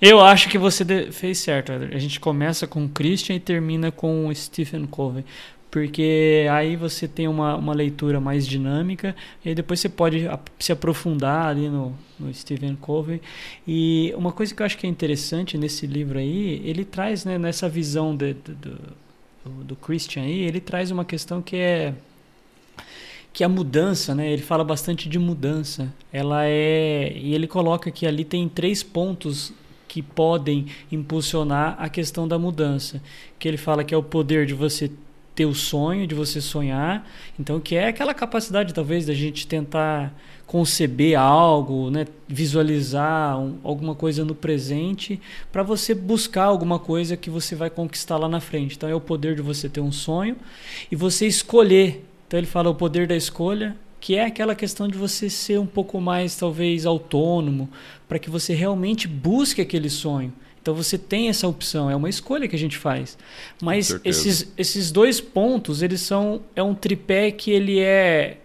Eu 0.00 0.20
acho 0.20 0.48
que 0.48 0.56
você 0.56 1.12
fez 1.12 1.38
certo. 1.38 1.72
A 1.72 1.98
gente 1.98 2.18
começa 2.18 2.66
com 2.66 2.84
o 2.84 2.88
Christian 2.88 3.36
e 3.36 3.40
termina 3.40 3.92
com 3.92 4.28
o 4.28 4.34
Stephen 4.34 4.86
Covey. 4.86 5.24
Porque 5.70 6.46
aí 6.50 6.74
você 6.74 7.06
tem 7.06 7.28
uma, 7.28 7.54
uma 7.54 7.72
leitura 7.72 8.18
mais 8.18 8.46
dinâmica 8.46 9.14
e 9.44 9.54
depois 9.54 9.78
você 9.78 9.88
pode 9.88 10.28
se 10.58 10.72
aprofundar 10.72 11.46
ali 11.46 11.68
no, 11.68 11.96
no 12.18 12.32
Stephen 12.34 12.74
Covey. 12.74 13.20
E 13.68 14.12
uma 14.16 14.32
coisa 14.32 14.54
que 14.54 14.62
eu 14.62 14.66
acho 14.66 14.76
que 14.76 14.86
é 14.86 14.90
interessante 14.90 15.56
nesse 15.56 15.86
livro 15.86 16.18
aí, 16.18 16.60
ele 16.64 16.84
traz 16.84 17.24
né, 17.24 17.38
nessa 17.38 17.68
visão 17.68 18.16
de, 18.16 18.34
de, 18.34 18.52
do, 18.52 18.78
do 19.64 19.76
Christian 19.76 20.22
aí, 20.22 20.40
ele 20.40 20.60
traz 20.60 20.90
uma 20.90 21.04
questão 21.04 21.40
que 21.40 21.56
é 21.56 21.94
que 23.32 23.44
a 23.44 23.48
mudança, 23.48 24.12
né? 24.12 24.28
Ele 24.28 24.42
fala 24.42 24.64
bastante 24.64 25.08
de 25.08 25.18
mudança. 25.18 25.92
Ela 26.12 26.46
é 26.46 27.12
e 27.14 27.32
ele 27.32 27.46
coloca 27.46 27.88
que 27.92 28.04
ali 28.06 28.24
tem 28.24 28.48
três 28.48 28.82
pontos 28.82 29.52
que 29.90 30.00
podem 30.00 30.66
impulsionar 30.92 31.74
a 31.76 31.88
questão 31.88 32.28
da 32.28 32.38
mudança. 32.38 33.02
Que 33.40 33.48
ele 33.48 33.56
fala 33.56 33.82
que 33.82 33.92
é 33.92 33.96
o 33.96 34.02
poder 34.04 34.46
de 34.46 34.54
você 34.54 34.88
ter 35.34 35.46
o 35.46 35.54
sonho, 35.54 36.06
de 36.06 36.14
você 36.14 36.40
sonhar. 36.40 37.04
Então, 37.36 37.58
que 37.58 37.74
é 37.74 37.88
aquela 37.88 38.14
capacidade, 38.14 38.72
talvez, 38.72 39.06
da 39.06 39.14
gente 39.14 39.48
tentar 39.48 40.14
conceber 40.46 41.18
algo, 41.18 41.90
né? 41.90 42.06
visualizar 42.28 43.36
um, 43.36 43.58
alguma 43.64 43.96
coisa 43.96 44.24
no 44.24 44.34
presente 44.34 45.20
para 45.50 45.64
você 45.64 45.92
buscar 45.92 46.44
alguma 46.44 46.78
coisa 46.78 47.16
que 47.16 47.28
você 47.28 47.56
vai 47.56 47.68
conquistar 47.68 48.16
lá 48.16 48.28
na 48.28 48.38
frente. 48.38 48.76
Então, 48.76 48.88
é 48.88 48.94
o 48.94 49.00
poder 49.00 49.34
de 49.34 49.42
você 49.42 49.68
ter 49.68 49.80
um 49.80 49.90
sonho 49.90 50.36
e 50.88 50.94
você 50.94 51.26
escolher. 51.26 52.06
Então, 52.28 52.38
ele 52.38 52.46
fala 52.46 52.70
o 52.70 52.76
poder 52.76 53.08
da 53.08 53.16
escolha 53.16 53.76
que 54.00 54.16
é 54.16 54.24
aquela 54.24 54.54
questão 54.54 54.88
de 54.88 54.96
você 54.96 55.28
ser 55.28 55.60
um 55.60 55.66
pouco 55.66 56.00
mais, 56.00 56.34
talvez, 56.34 56.86
autônomo, 56.86 57.68
para 58.08 58.18
que 58.18 58.30
você 58.30 58.54
realmente 58.54 59.06
busque 59.06 59.60
aquele 59.60 59.90
sonho. 59.90 60.32
Então 60.62 60.74
você 60.74 60.98
tem 60.98 61.28
essa 61.28 61.46
opção, 61.46 61.90
é 61.90 61.96
uma 61.96 62.08
escolha 62.08 62.46
que 62.46 62.56
a 62.56 62.58
gente 62.58 62.76
faz. 62.76 63.16
Mas 63.62 63.98
esses, 64.04 64.52
esses 64.56 64.90
dois 64.90 65.20
pontos, 65.20 65.82
eles 65.82 66.00
são 66.00 66.42
é 66.54 66.62
um 66.62 66.74
tripé 66.74 67.30
que 67.30 67.50
ele 67.50 67.80
é 67.80 68.38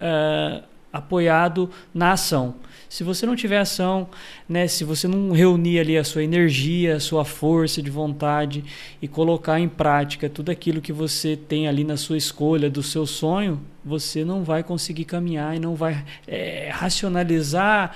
uh, 0.00 0.62
apoiado 0.92 1.70
na 1.92 2.12
ação. 2.12 2.54
Se 2.96 3.04
você 3.04 3.26
não 3.26 3.36
tiver 3.36 3.58
ação, 3.58 4.08
né, 4.48 4.66
se 4.66 4.82
você 4.82 5.06
não 5.06 5.30
reunir 5.30 5.80
ali 5.80 5.98
a 5.98 6.02
sua 6.02 6.24
energia, 6.24 6.96
a 6.96 6.98
sua 6.98 7.26
força 7.26 7.82
de 7.82 7.90
vontade 7.90 8.64
e 9.02 9.06
colocar 9.06 9.60
em 9.60 9.68
prática 9.68 10.30
tudo 10.30 10.50
aquilo 10.50 10.80
que 10.80 10.94
você 10.94 11.36
tem 11.36 11.68
ali 11.68 11.84
na 11.84 11.98
sua 11.98 12.16
escolha 12.16 12.70
do 12.70 12.82
seu 12.82 13.04
sonho, 13.04 13.60
você 13.84 14.24
não 14.24 14.42
vai 14.42 14.62
conseguir 14.62 15.04
caminhar 15.04 15.54
e 15.54 15.58
não 15.58 15.74
vai 15.74 16.06
é, 16.26 16.70
racionalizar 16.72 17.94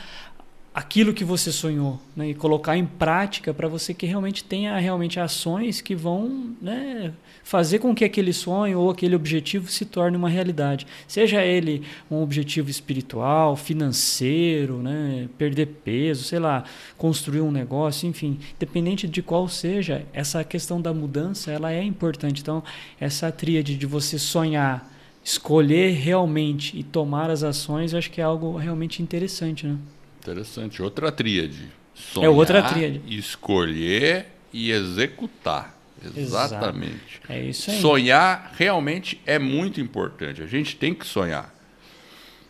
aquilo 0.73 1.13
que 1.13 1.25
você 1.25 1.51
sonhou 1.51 2.01
né, 2.15 2.31
e 2.31 2.35
colocar 2.35 2.77
em 2.77 2.87
prática 2.87 3.53
para 3.53 3.67
você 3.67 3.93
que 3.93 4.07
realmente 4.07 4.45
tenha 4.45 4.79
realmente 4.79 5.19
ações 5.19 5.81
que 5.81 5.97
vão 5.97 6.55
né, 6.63 7.13
fazer 7.43 7.81
com 7.81 7.93
que 7.93 8.05
aquele 8.05 8.33
sonho 8.33 8.79
ou 8.79 8.91
aquele 8.91 9.17
objetivo 9.17 9.69
se 9.69 9.85
torne 9.85 10.17
uma 10.17 10.29
realidade. 10.29 10.87
Seja 11.09 11.45
ele 11.45 11.83
um 12.09 12.23
objetivo 12.23 12.71
espiritual 12.71 13.57
financeiro 13.57 14.77
né, 14.77 15.29
perder 15.37 15.67
peso 15.67 16.23
sei 16.23 16.39
lá 16.39 16.63
construir 16.97 17.41
um 17.41 17.51
negócio 17.51 18.09
enfim 18.09 18.39
independente 18.55 19.09
de 19.09 19.23
qual 19.23 19.49
seja 19.49 20.07
essa 20.13 20.45
questão 20.45 20.81
da 20.81 20.95
mudança 20.95 21.51
ela 21.51 21.73
é 21.73 21.83
importante. 21.83 22.43
Então 22.43 22.63
essa 23.01 23.33
tríade 23.33 23.77
de 23.77 23.87
você 23.87 24.21
sonhar 24.21 24.89
escolher 25.25 25.95
realmente 25.95 26.79
e 26.79 26.85
tomar 26.85 27.29
as 27.29 27.43
ações 27.43 27.93
eu 27.93 27.99
acho 27.99 28.11
que 28.11 28.21
é 28.21 28.25
algo 28.25 28.57
realmente 28.57 29.03
interessante 29.03 29.67
né 29.67 29.77
Interessante. 30.21 30.83
Outra 30.83 31.11
tríade. 31.11 31.71
Sonhar, 31.95 32.27
é 32.27 32.29
outra 32.29 32.63
tríade. 32.63 33.03
Escolher 33.07 34.27
e 34.53 34.71
executar. 34.71 35.77
Exatamente. 36.17 37.21
Exato. 37.23 37.33
É 37.33 37.41
isso 37.43 37.71
aí. 37.71 37.81
Sonhar 37.81 38.53
realmente 38.57 39.21
é 39.27 39.39
muito 39.39 39.81
importante. 39.81 40.43
A 40.43 40.47
gente 40.47 40.77
tem 40.77 40.95
que 40.95 41.07
sonhar. 41.07 41.55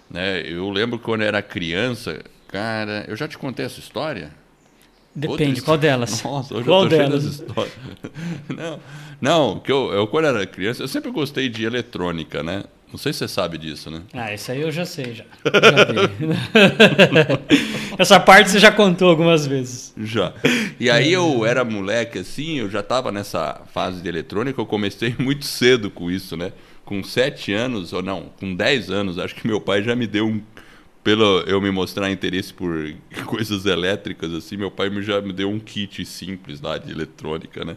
Né? 0.09 0.43
Eu 0.43 0.69
lembro 0.71 0.99
quando 0.99 1.23
eu 1.23 1.29
era 1.29 1.43
criança, 1.43 2.23
cara, 2.49 3.05
eu 3.09 3.17
já 3.17 3.29
te 3.29 3.39
contei 3.39 3.65
essa 3.67 3.79
história? 3.79 4.33
Depende, 5.15 5.61
qual 5.63 5.77
delas? 5.77 6.23
Nossa, 6.25 6.55
hoje 6.55 6.65
qual 6.65 6.85
eu 6.85 6.91
tô 6.91 6.97
delas? 6.97 7.25
histórias. 7.25 7.75
Não, 8.49 8.81
não 9.21 9.61
que 9.61 9.71
eu, 9.71 9.93
eu, 9.93 10.07
quando 10.07 10.27
era 10.27 10.47
criança, 10.47 10.83
eu 10.83 10.89
sempre 10.89 11.11
gostei 11.11 11.49
de 11.49 11.65
eletrônica, 11.65 12.43
né? 12.43 12.65
Não 12.93 12.99
sei 12.99 13.13
se 13.13 13.21
você 13.21 13.29
sabe 13.29 13.57
disso, 13.57 13.91
né? 13.91 14.03
Ah, 14.13 14.35
isso 14.35 14.51
aí 14.51 14.61
eu 14.61 14.73
já 14.73 14.85
sei, 14.85 15.15
já. 15.15 15.25
já 15.45 15.51
Essa 17.99 18.19
parte 18.19 18.51
você 18.51 18.59
já 18.59 18.73
contou 18.73 19.09
algumas 19.09 19.47
vezes. 19.47 19.95
Já. 19.97 20.33
E 20.79 20.91
aí 20.91 21.13
eu 21.13 21.47
era 21.47 21.65
moleque 21.65 22.19
assim, 22.19 22.59
eu 22.59 22.69
já 22.69 22.81
estava 22.81 23.13
nessa 23.13 23.61
fase 23.73 24.03
de 24.03 24.09
eletrônica, 24.09 24.61
eu 24.61 24.67
comecei 24.67 25.15
muito 25.21 25.45
cedo 25.45 25.91
com 25.91 26.11
isso, 26.11 26.37
né? 26.37 26.53
Com 26.85 27.05
sete 27.05 27.53
anos, 27.53 27.93
ou 27.93 28.03
não, 28.03 28.31
com 28.41 28.55
dez 28.55 28.91
anos, 28.91 29.19
acho 29.19 29.37
que 29.37 29.47
meu 29.47 29.61
pai 29.61 29.83
já 29.83 29.95
me 29.95 30.09
deu 30.09 30.27
um 30.27 30.43
pelo 31.03 31.41
eu 31.47 31.61
me 31.61 31.71
mostrar 31.71 32.11
interesse 32.11 32.53
por 32.53 32.93
coisas 33.27 33.67
elétricas, 33.67 34.33
assim, 34.33 34.57
meu 34.57 34.71
pai 34.71 34.91
me 34.91 35.03
já 35.03 35.21
me 35.21 35.33
deu 35.33 35.51
um 35.51 35.59
kit 35.59 36.05
simples 36.05 36.61
lá 36.61 36.79
de 36.79 36.91
eletrônica, 36.91 37.65
né? 37.65 37.77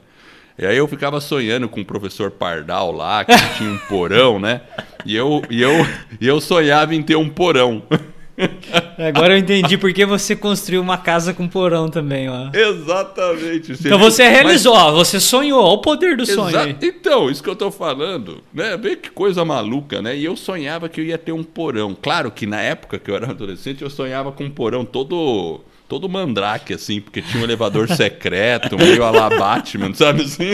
E 0.57 0.65
aí 0.65 0.77
eu 0.77 0.87
ficava 0.87 1.19
sonhando 1.19 1.67
com 1.67 1.81
o 1.81 1.85
professor 1.85 2.29
Pardal 2.29 2.91
lá, 2.91 3.25
que 3.25 3.33
tinha 3.57 3.71
um 3.71 3.77
porão, 3.89 4.39
né? 4.39 4.61
E 5.03 5.15
eu, 5.15 5.41
e 5.49 5.61
eu, 5.61 5.71
e 6.21 6.27
eu 6.27 6.39
sonhava 6.39 6.93
em 6.93 7.01
ter 7.01 7.15
um 7.15 7.27
porão. 7.27 7.81
Agora 8.97 9.33
eu 9.33 9.37
entendi 9.37 9.77
porque 9.77 10.05
você 10.05 10.35
construiu 10.35 10.81
uma 10.81 10.97
casa 10.97 11.33
com 11.33 11.47
porão 11.47 11.89
também, 11.89 12.29
ó. 12.29 12.49
Exatamente. 12.53 13.73
Então 13.73 13.99
você 13.99 14.27
realizou, 14.27 14.73
Mas... 14.73 14.83
ó, 14.83 14.91
você 14.91 15.19
sonhou, 15.19 15.63
ó, 15.63 15.73
o 15.73 15.77
poder 15.79 16.17
do 16.17 16.23
Exa... 16.23 16.35
sonho. 16.35 16.59
Aí. 16.59 16.77
Então, 16.81 17.29
isso 17.29 17.43
que 17.43 17.49
eu 17.49 17.55
tô 17.55 17.69
falando, 17.71 18.43
né? 18.53 18.75
Vê 18.77 18.95
que 18.95 19.11
coisa 19.11 19.45
maluca, 19.45 20.01
né? 20.01 20.15
E 20.15 20.25
eu 20.25 20.35
sonhava 20.35 20.89
que 20.89 20.99
eu 20.99 21.05
ia 21.05 21.17
ter 21.17 21.31
um 21.31 21.43
porão. 21.43 21.95
Claro 21.99 22.31
que 22.31 22.45
na 22.45 22.61
época 22.61 22.97
que 22.97 23.09
eu 23.09 23.15
era 23.15 23.29
adolescente, 23.29 23.83
eu 23.83 23.89
sonhava 23.89 24.31
com 24.31 24.43
um 24.43 24.51
porão 24.51 24.83
todo 24.83 25.61
todo 25.93 26.09
mandrake, 26.09 26.73
assim, 26.73 26.99
porque 26.99 27.21
tinha 27.21 27.39
um 27.39 27.43
elevador 27.43 27.87
secreto, 27.87 28.75
meio 28.75 29.03
a 29.03 29.11
la 29.11 29.29
Batman, 29.29 29.93
sabe 29.93 30.23
assim? 30.23 30.49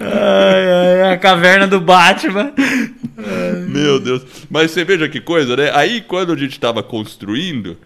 ai, 0.00 1.02
ai, 1.04 1.12
a 1.12 1.16
caverna 1.16 1.68
do 1.68 1.80
Batman. 1.80 2.52
Meu 3.68 4.00
Deus. 4.00 4.26
Mas 4.50 4.72
você 4.72 4.84
veja 4.84 5.08
que 5.08 5.20
coisa, 5.20 5.56
né? 5.56 5.70
Aí 5.72 6.00
quando 6.00 6.32
a 6.32 6.36
gente 6.36 6.50
estava 6.50 6.82
construindo, 6.82 7.78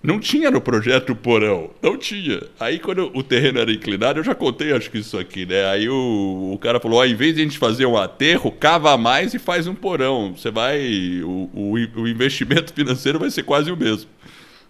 não 0.00 0.20
tinha 0.20 0.52
no 0.52 0.60
projeto 0.60 1.10
o 1.10 1.16
porão. 1.16 1.70
Não 1.82 1.98
tinha. 1.98 2.40
Aí 2.60 2.78
quando 2.78 3.10
o 3.12 3.22
terreno 3.24 3.58
era 3.58 3.72
inclinado, 3.72 4.20
eu 4.20 4.24
já 4.24 4.36
contei 4.36 4.72
acho 4.72 4.88
que 4.88 4.98
isso 4.98 5.18
aqui, 5.18 5.44
né? 5.44 5.66
Aí 5.66 5.88
o, 5.88 6.52
o 6.54 6.58
cara 6.58 6.78
falou, 6.78 7.00
ó, 7.00 7.04
em 7.04 7.16
vez 7.16 7.34
de 7.34 7.40
a 7.40 7.44
gente 7.44 7.58
fazer 7.58 7.86
um 7.86 7.96
aterro, 7.96 8.52
cava 8.52 8.96
mais 8.96 9.34
e 9.34 9.38
faz 9.40 9.66
um 9.66 9.74
porão. 9.74 10.32
Você 10.36 10.48
vai... 10.48 11.20
O, 11.24 11.50
o, 11.52 11.72
o 12.02 12.08
investimento 12.08 12.72
financeiro 12.72 13.18
vai 13.18 13.30
ser 13.30 13.42
quase 13.42 13.72
o 13.72 13.76
mesmo. 13.76 14.08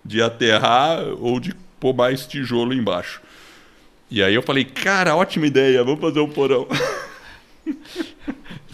De 0.04 0.22
aterrar 0.22 1.00
ou 1.20 1.38
de 1.38 1.54
pôr 1.78 1.94
mais 1.94 2.26
tijolo 2.26 2.72
embaixo. 2.72 3.20
E 4.10 4.22
aí 4.22 4.34
eu 4.34 4.42
falei, 4.42 4.64
cara, 4.64 5.14
ótima 5.14 5.46
ideia, 5.46 5.84
vamos 5.84 6.00
fazer 6.00 6.20
um 6.20 6.28
porão. 6.28 6.66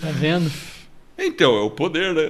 Tá 0.00 0.11
vendo? 0.11 0.50
Então, 1.19 1.57
é 1.57 1.61
o 1.61 1.71
poder, 1.71 2.12
né? 2.14 2.23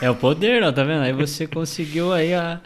É 0.00 0.10
o 0.10 0.14
poder, 0.14 0.62
ó, 0.62 0.70
tá 0.70 0.84
vendo? 0.84 1.02
Aí 1.02 1.12
você 1.12 1.46
conseguiu 1.46 2.12
aí 2.12 2.32
a. 2.34 2.60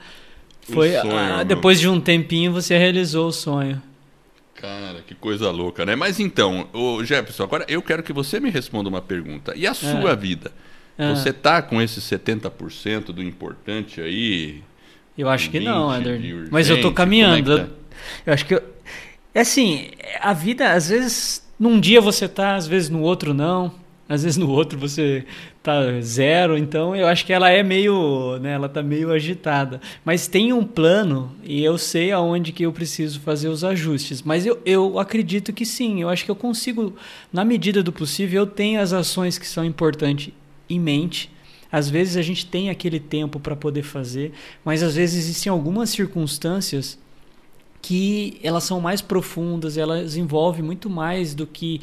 Foi 0.63 0.93
sonho, 0.93 1.35
a... 1.35 1.43
depois 1.43 1.81
de 1.81 1.89
um 1.89 2.01
tempinho 2.01 2.53
você 2.53 2.77
realizou 2.77 3.29
o 3.29 3.33
sonho. 3.33 3.83
Cara, 4.55 5.01
que 5.07 5.15
coisa 5.15 5.51
louca, 5.51 5.87
né? 5.87 5.97
Mas 5.97 6.21
então, 6.21 6.69
o 6.73 7.03
Jefferson, 7.03 7.45
agora 7.45 7.65
eu 7.67 7.81
quero 7.81 8.03
que 8.03 8.13
você 8.13 8.39
me 8.39 8.51
responda 8.51 8.89
uma 8.89 9.01
pergunta. 9.01 9.55
E 9.57 9.67
a 9.67 9.73
sua 9.73 10.11
é. 10.11 10.17
vida? 10.17 10.53
É. 10.99 11.09
Você 11.15 11.33
tá 11.33 11.63
com 11.63 11.81
esse 11.81 11.99
70% 12.01 13.07
do 13.07 13.23
importante 13.23 14.01
aí? 14.01 14.63
Eu 15.21 15.29
acho 15.29 15.50
que 15.50 15.61
não, 15.61 15.95
Eder. 15.97 16.49
Mas 16.50 16.69
eu 16.69 16.81
tô 16.81 16.93
caminhando. 16.93 17.59
É 17.59 17.65
tá? 17.65 17.69
Eu 18.27 18.33
acho 18.33 18.47
que 18.47 18.55
eu... 18.55 18.62
é 19.35 19.41
assim, 19.41 19.89
a 20.21 20.33
vida 20.33 20.73
às 20.73 20.89
vezes 20.89 21.49
num 21.59 21.79
dia 21.79 22.00
você 22.00 22.27
tá, 22.27 22.57
às 22.57 22.67
vezes 22.67 22.89
no 22.89 23.03
outro 23.03 23.35
não 23.35 23.73
às 24.11 24.25
vezes 24.25 24.37
no 24.37 24.50
outro 24.50 24.77
você 24.77 25.25
tá 25.62 26.00
zero, 26.00 26.59
então 26.59 26.97
eu 26.97 27.07
acho 27.07 27.25
que 27.25 27.33
ela 27.33 27.49
é 27.49 27.62
meio, 27.62 28.39
né, 28.41 28.55
ela 28.55 28.69
tá 28.69 28.83
meio 28.83 29.12
agitada. 29.12 29.81
Mas 30.05 30.27
tem 30.27 30.53
um 30.53 30.65
plano 30.65 31.33
e 31.45 31.62
eu 31.62 31.79
sei 31.79 32.11
aonde 32.11 32.50
que 32.50 32.65
eu 32.65 32.73
preciso 32.73 33.21
fazer 33.21 33.49
os 33.49 33.62
ajustes. 33.62 34.21
Mas 34.21 34.45
eu, 34.45 34.61
eu 34.67 34.99
acredito 34.99 35.53
que 35.53 35.65
sim, 35.65 36.03
eu 36.03 36.09
acho 36.09 36.25
que 36.25 36.31
eu 36.31 36.35
consigo, 36.35 36.97
na 37.33 37.45
medida 37.45 37.85
do 37.85 37.93
possível, 37.93 38.43
eu 38.43 38.47
tenho 38.49 38.81
as 38.81 38.93
ações 38.93 39.39
que 39.39 39.47
são 39.47 39.65
importantes 39.65 40.35
em 40.69 40.81
mente. 40.81 41.31
Às 41.71 41.89
vezes 41.89 42.17
a 42.17 42.23
gente 42.23 42.47
tem 42.47 42.71
aquele 42.71 42.99
tempo 42.99 43.39
para 43.39 43.55
poder 43.55 43.83
fazer, 43.83 44.33
mas 44.65 44.83
às 44.83 44.95
vezes 44.95 45.25
existem 45.25 45.50
algumas 45.50 45.91
circunstâncias 45.91 46.99
que 47.83 48.39
elas 48.43 48.65
são 48.65 48.81
mais 48.81 49.00
profundas, 49.00 49.77
elas 49.79 50.17
envolvem 50.17 50.62
muito 50.62 50.91
mais 50.91 51.35
do 51.35 51.47
que 51.47 51.81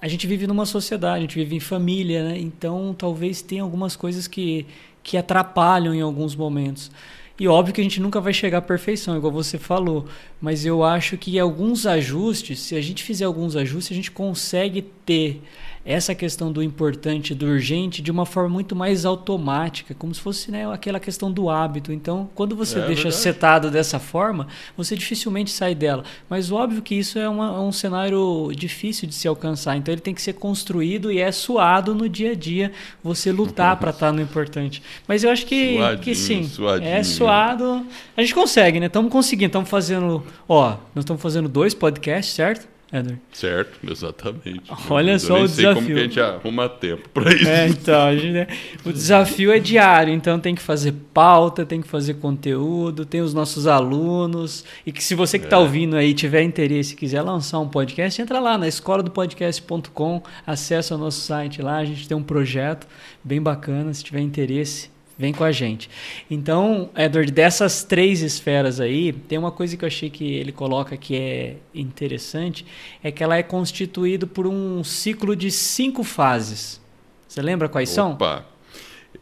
a 0.00 0.08
gente 0.08 0.26
vive 0.26 0.46
numa 0.46 0.66
sociedade, 0.66 1.18
a 1.18 1.20
gente 1.20 1.34
vive 1.34 1.56
em 1.56 1.60
família, 1.60 2.28
né? 2.28 2.38
então 2.38 2.94
talvez 2.96 3.42
tenha 3.42 3.62
algumas 3.62 3.96
coisas 3.96 4.26
que, 4.26 4.66
que 5.02 5.16
atrapalham 5.16 5.94
em 5.94 6.00
alguns 6.00 6.34
momentos. 6.34 6.90
E 7.38 7.48
óbvio 7.48 7.74
que 7.74 7.80
a 7.80 7.84
gente 7.84 8.00
nunca 8.00 8.20
vai 8.20 8.34
chegar 8.34 8.58
à 8.58 8.62
perfeição, 8.62 9.16
igual 9.16 9.32
você 9.32 9.56
falou, 9.56 10.06
mas 10.40 10.66
eu 10.66 10.84
acho 10.84 11.16
que 11.16 11.38
alguns 11.38 11.86
ajustes, 11.86 12.60
se 12.60 12.76
a 12.76 12.82
gente 12.82 13.02
fizer 13.02 13.24
alguns 13.24 13.56
ajustes, 13.56 13.92
a 13.92 13.94
gente 13.94 14.10
consegue 14.10 14.82
ter 14.82 15.42
essa 15.84 16.14
questão 16.14 16.52
do 16.52 16.62
importante, 16.62 17.34
do 17.34 17.46
urgente, 17.46 18.02
de 18.02 18.10
uma 18.10 18.26
forma 18.26 18.50
muito 18.50 18.76
mais 18.76 19.04
automática, 19.04 19.94
como 19.94 20.14
se 20.14 20.20
fosse 20.20 20.50
né, 20.50 20.70
aquela 20.70 21.00
questão 21.00 21.32
do 21.32 21.48
hábito. 21.48 21.92
Então, 21.92 22.28
quando 22.34 22.54
você 22.54 22.78
é 22.78 22.86
deixa 22.86 23.04
verdade. 23.04 23.22
setado 23.22 23.70
dessa 23.70 23.98
forma, 23.98 24.46
você 24.76 24.94
dificilmente 24.94 25.50
sai 25.50 25.74
dela. 25.74 26.04
Mas 26.28 26.52
óbvio 26.52 26.82
que 26.82 26.94
isso 26.94 27.18
é, 27.18 27.28
uma, 27.28 27.46
é 27.46 27.60
um 27.60 27.72
cenário 27.72 28.50
difícil 28.54 29.08
de 29.08 29.14
se 29.14 29.26
alcançar. 29.26 29.76
Então, 29.76 29.92
ele 29.92 30.02
tem 30.02 30.14
que 30.14 30.20
ser 30.20 30.34
construído 30.34 31.10
e 31.10 31.18
é 31.18 31.32
suado 31.32 31.94
no 31.94 32.08
dia 32.08 32.32
a 32.32 32.34
dia 32.34 32.72
você 33.02 33.32
lutar 33.32 33.76
para 33.76 33.90
estar 33.90 34.08
tá 34.08 34.12
no 34.12 34.20
importante. 34.20 34.82
Mas 35.08 35.24
eu 35.24 35.30
acho 35.30 35.46
que, 35.46 35.78
que 36.02 36.14
sim, 36.14 36.44
suadinho. 36.44 36.90
é 36.90 37.02
suado. 37.02 37.86
A 38.16 38.20
gente 38.20 38.34
consegue, 38.34 38.78
né? 38.80 38.86
Estamos 38.86 39.10
conseguindo, 39.10 39.46
estamos 39.46 39.68
fazendo. 39.68 40.22
Ó, 40.46 40.76
nós 40.94 41.04
estamos 41.04 41.22
fazendo 41.22 41.48
dois 41.48 41.74
podcasts, 41.74 42.34
certo? 42.34 42.69
Edward. 42.92 43.20
Certo, 43.32 43.78
exatamente. 43.88 44.62
Olha 44.90 45.18
só 45.18 45.42
o 45.42 45.46
desafio. 45.46 45.74
como 45.74 45.86
que 45.86 45.92
a 45.92 46.02
gente 46.02 46.20
arruma 46.20 46.68
tempo 46.68 47.08
para 47.10 47.32
isso. 47.32 47.48
É, 47.48 47.68
então, 47.68 48.16
gente, 48.16 48.32
né? 48.32 48.46
o 48.84 48.92
desafio 48.92 49.52
é 49.52 49.58
diário, 49.58 50.12
então 50.12 50.40
tem 50.40 50.54
que 50.54 50.62
fazer 50.62 50.92
pauta, 51.14 51.64
tem 51.64 51.80
que 51.80 51.88
fazer 51.88 52.14
conteúdo, 52.14 53.04
tem 53.04 53.20
os 53.20 53.32
nossos 53.32 53.66
alunos. 53.66 54.64
E 54.84 54.90
que 54.90 55.02
se 55.02 55.14
você 55.14 55.38
que 55.38 55.44
está 55.44 55.56
é. 55.56 55.60
ouvindo 55.60 55.96
aí 55.96 56.12
tiver 56.12 56.42
interesse 56.42 56.94
e 56.94 56.96
quiser 56.96 57.22
lançar 57.22 57.60
um 57.60 57.68
podcast, 57.68 58.20
entra 58.20 58.40
lá 58.40 58.58
na 58.58 58.66
escola 58.66 59.02
do 59.02 59.10
podcast.com, 59.10 60.22
acessa 60.46 60.94
o 60.94 60.98
nosso 60.98 61.20
site 61.20 61.62
lá, 61.62 61.76
a 61.76 61.84
gente 61.84 62.08
tem 62.08 62.16
um 62.16 62.22
projeto 62.22 62.86
bem 63.22 63.40
bacana, 63.40 63.94
se 63.94 64.02
tiver 64.02 64.20
interesse 64.20 64.90
Vem 65.20 65.34
com 65.34 65.44
a 65.44 65.52
gente. 65.52 65.90
Então, 66.30 66.88
Edward, 66.96 67.30
dessas 67.30 67.84
três 67.84 68.22
esferas 68.22 68.80
aí, 68.80 69.12
tem 69.12 69.36
uma 69.36 69.50
coisa 69.50 69.76
que 69.76 69.84
eu 69.84 69.86
achei 69.86 70.08
que 70.08 70.24
ele 70.24 70.50
coloca 70.50 70.96
que 70.96 71.14
é 71.14 71.56
interessante, 71.74 72.64
é 73.02 73.12
que 73.12 73.22
ela 73.22 73.36
é 73.36 73.42
constituída 73.42 74.26
por 74.26 74.46
um 74.46 74.82
ciclo 74.82 75.36
de 75.36 75.50
cinco 75.50 76.02
fases. 76.02 76.80
Você 77.28 77.42
lembra 77.42 77.68
quais 77.68 77.98
Opa. 77.98 78.36
são? 78.38 78.44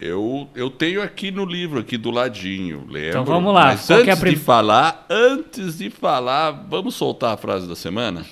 Eu, 0.00 0.48
eu 0.54 0.70
tenho 0.70 1.02
aqui 1.02 1.32
no 1.32 1.44
livro, 1.44 1.80
aqui 1.80 1.98
do 1.98 2.12
ladinho, 2.12 2.86
lembro. 2.88 3.08
Então 3.08 3.24
vamos 3.24 3.52
lá. 3.52 3.64
Mas 3.64 3.84
Qual 3.88 3.98
antes 3.98 4.16
é 4.16 4.20
prim... 4.20 4.30
de 4.30 4.36
falar, 4.36 5.04
antes 5.10 5.78
de 5.78 5.90
falar, 5.90 6.52
vamos 6.70 6.94
soltar 6.94 7.34
a 7.34 7.36
frase 7.36 7.66
da 7.66 7.74
semana? 7.74 8.24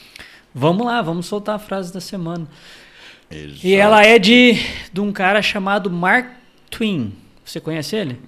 Vamos 0.54 0.86
lá, 0.86 1.02
vamos 1.02 1.26
soltar 1.26 1.56
a 1.56 1.58
frase 1.58 1.92
da 1.92 2.00
semana. 2.00 2.46
Exato. 3.28 3.66
E 3.66 3.74
ela 3.74 4.04
é 4.06 4.20
de, 4.20 4.54
de 4.92 5.00
um 5.00 5.10
cara 5.10 5.42
chamado 5.42 5.90
Mark 5.90 6.28
Twain. 6.70 7.25
Você 7.46 7.60
conhece 7.60 7.94
ele? 7.94 8.20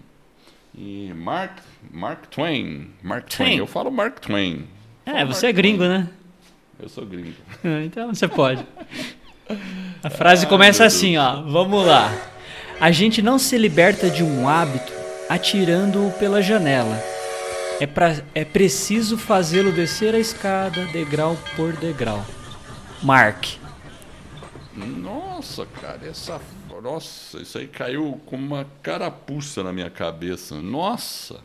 E 0.72 1.12
Mark, 1.12 1.58
Mark 1.90 2.26
Twain. 2.26 2.92
Mark 3.02 3.28
Twain. 3.28 3.48
Twain. 3.48 3.58
Eu 3.58 3.66
falo 3.66 3.90
Mark 3.90 4.20
Twain. 4.20 4.68
É, 5.04 5.24
você 5.24 5.46
Mark 5.46 5.50
é 5.50 5.52
gringo, 5.52 5.78
Twain. 5.78 5.88
né? 5.88 6.08
Eu 6.80 6.88
sou 6.88 7.04
gringo. 7.04 7.34
então 7.84 8.14
você 8.14 8.28
pode. 8.28 8.64
A 10.04 10.08
frase 10.08 10.46
ah, 10.46 10.48
começa 10.48 10.84
assim, 10.84 11.16
ó. 11.16 11.42
Vamos 11.42 11.84
lá. 11.84 12.12
A 12.80 12.92
gente 12.92 13.20
não 13.20 13.40
se 13.40 13.58
liberta 13.58 14.08
de 14.08 14.22
um 14.22 14.48
hábito 14.48 14.92
atirando-o 15.28 16.12
pela 16.12 16.40
janela. 16.40 17.02
É, 17.80 17.86
pra, 17.86 18.22
é 18.32 18.44
preciso 18.44 19.18
fazê-lo 19.18 19.72
descer 19.72 20.14
a 20.14 20.18
escada, 20.18 20.84
degrau 20.86 21.36
por 21.56 21.72
degrau. 21.72 22.24
Mark. 23.02 23.46
Nossa, 24.76 25.66
cara, 25.66 26.06
essa 26.06 26.40
nossa, 26.80 27.40
isso 27.40 27.58
aí 27.58 27.66
caiu 27.66 28.20
como 28.26 28.44
uma 28.44 28.66
carapuça 28.82 29.62
na 29.62 29.72
minha 29.72 29.90
cabeça. 29.90 30.60
Nossa, 30.60 31.40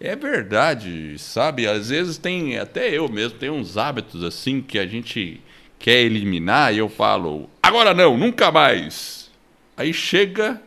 é 0.00 0.16
verdade, 0.16 1.18
sabe? 1.18 1.66
Às 1.66 1.90
vezes 1.90 2.16
tem, 2.18 2.58
até 2.58 2.88
eu 2.88 3.08
mesmo, 3.08 3.38
tem 3.38 3.50
uns 3.50 3.76
hábitos 3.76 4.24
assim 4.24 4.62
que 4.62 4.78
a 4.78 4.86
gente 4.86 5.40
quer 5.78 6.00
eliminar 6.00 6.74
e 6.74 6.78
eu 6.78 6.88
falo, 6.88 7.50
agora 7.62 7.92
não, 7.92 8.16
nunca 8.16 8.50
mais. 8.50 9.30
Aí 9.76 9.92
chega, 9.92 10.60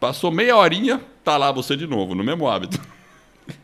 passou 0.00 0.30
meia 0.30 0.56
horinha, 0.56 1.00
tá 1.22 1.36
lá 1.36 1.52
você 1.52 1.76
de 1.76 1.86
novo, 1.86 2.14
no 2.14 2.24
mesmo 2.24 2.48
hábito. 2.48 2.80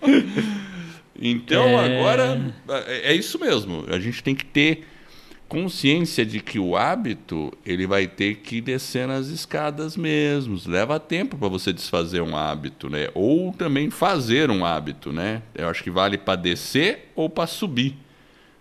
então 1.21 1.81
é... 1.81 1.99
agora 1.99 2.55
é, 2.87 3.13
é 3.13 3.15
isso 3.15 3.39
mesmo, 3.39 3.85
a 3.89 3.99
gente 3.99 4.23
tem 4.23 4.35
que 4.35 4.45
ter 4.45 4.87
consciência 5.49 6.25
de 6.25 6.41
que 6.41 6.59
o 6.59 6.77
hábito 6.77 7.53
ele 7.65 7.87
vai 7.87 8.07
ter 8.07 8.37
que 8.37 8.61
descer 8.61 9.07
nas 9.07 9.29
escadas 9.29 9.97
mesmo. 9.97 10.59
Leva 10.67 10.99
tempo 10.99 11.37
para 11.37 11.49
você 11.49 11.73
desfazer 11.73 12.23
um 12.23 12.37
hábito, 12.37 12.89
né? 12.89 13.09
Ou 13.15 13.53
também 13.53 13.91
fazer 13.91 14.51
um 14.51 14.65
hábito, 14.65 15.13
né? 15.13 15.43
Eu 15.55 15.69
acho 15.69 15.83
que 15.83 15.91
vale 15.91 16.19
para 16.19 16.37
descer 16.37 17.11
ou 17.15 17.29
para 17.29 17.47
subir. 17.47 17.97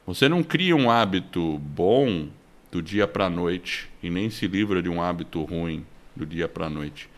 Você 0.06 0.28
não 0.28 0.44
cria 0.44 0.76
um 0.76 0.92
hábito 0.92 1.58
bom 1.60 2.28
do 2.72 2.82
dia 2.82 3.08
para 3.08 3.26
a 3.26 3.30
noite 3.30 3.90
e 4.02 4.10
nem 4.10 4.30
se 4.30 4.48
livra 4.48 4.82
de 4.82 4.90
um 4.90 5.02
hábito 5.02 5.42
ruim 5.44 5.86
do 6.16 6.26
dia 6.26 6.48
para 6.48 6.66
a 6.66 6.70
noite. 6.70 7.10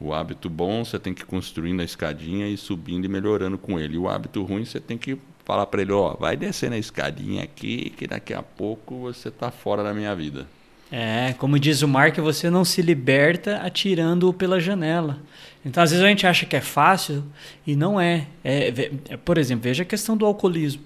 O 0.00 0.12
hábito 0.12 0.50
bom 0.50 0.84
você 0.84 0.98
tem 0.98 1.14
que 1.14 1.24
construir 1.24 1.72
na 1.72 1.84
escadinha 1.84 2.48
e 2.48 2.56
subindo 2.56 3.04
e 3.04 3.08
melhorando 3.08 3.56
com 3.56 3.78
ele. 3.78 3.94
E 3.94 3.98
o 3.98 4.08
hábito 4.08 4.42
ruim 4.42 4.64
você 4.64 4.80
tem 4.80 4.98
que 4.98 5.16
falar 5.44 5.66
para 5.66 5.82
ele, 5.82 5.92
ó, 5.92 6.14
vai 6.14 6.36
descer 6.36 6.70
na 6.70 6.78
escadinha 6.78 7.42
aqui 7.42 7.90
que 7.96 8.06
daqui 8.06 8.34
a 8.34 8.42
pouco 8.42 9.00
você 9.00 9.30
tá 9.30 9.50
fora 9.50 9.82
da 9.82 9.92
minha 9.92 10.14
vida. 10.14 10.46
É, 10.90 11.34
como 11.38 11.58
diz 11.58 11.80
o 11.80 11.88
Mark, 11.88 12.18
você 12.18 12.50
não 12.50 12.66
se 12.66 12.82
liberta 12.82 13.56
atirando 13.56 14.30
pela 14.30 14.60
janela. 14.60 15.18
Então, 15.64 15.82
às 15.82 15.90
vezes 15.90 16.04
a 16.04 16.08
gente 16.08 16.26
acha 16.26 16.44
que 16.44 16.54
é 16.54 16.60
fácil 16.60 17.24
e 17.66 17.74
não 17.74 17.98
é. 17.98 18.26
é, 18.44 18.90
é 19.08 19.16
por 19.16 19.38
exemplo, 19.38 19.64
veja 19.64 19.84
a 19.84 19.86
questão 19.86 20.16
do 20.16 20.26
alcoolismo. 20.26 20.82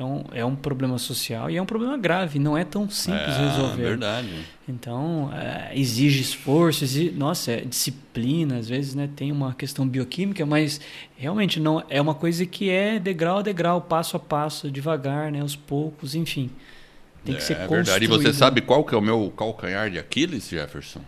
É 0.00 0.04
um, 0.04 0.24
é 0.32 0.44
um 0.44 0.56
problema 0.56 0.96
social 0.96 1.50
e 1.50 1.58
é 1.58 1.62
um 1.62 1.66
problema 1.66 1.98
grave, 1.98 2.38
não 2.38 2.56
é 2.56 2.64
tão 2.64 2.88
simples 2.88 3.36
é, 3.36 3.50
resolver. 3.50 3.82
verdade. 3.82 4.46
Então, 4.66 5.30
é, 5.34 5.72
exige 5.78 6.22
esforço, 6.22 6.84
exige, 6.84 7.10
nossa, 7.10 7.52
é 7.52 7.60
disciplina, 7.60 8.56
às 8.56 8.66
vezes 8.66 8.94
né, 8.94 9.10
tem 9.14 9.30
uma 9.30 9.52
questão 9.52 9.86
bioquímica, 9.86 10.46
mas 10.46 10.80
realmente 11.18 11.60
não 11.60 11.84
é 11.90 12.00
uma 12.00 12.14
coisa 12.14 12.46
que 12.46 12.70
é 12.70 12.98
degrau 12.98 13.40
a 13.40 13.42
degrau, 13.42 13.82
passo 13.82 14.16
a 14.16 14.20
passo, 14.20 14.70
devagar, 14.70 15.30
né, 15.30 15.42
aos 15.42 15.54
poucos, 15.54 16.14
enfim. 16.14 16.48
Tem 17.22 17.34
que 17.34 17.42
é, 17.42 17.44
ser 17.44 17.58
É 17.58 17.66
verdade. 17.66 18.02
E 18.02 18.08
você 18.08 18.32
sabe 18.32 18.62
qual 18.62 18.82
que 18.82 18.94
é 18.94 18.98
o 18.98 19.02
meu 19.02 19.30
calcanhar 19.36 19.90
de 19.90 19.98
Aquiles, 19.98 20.48
Jefferson? 20.48 21.02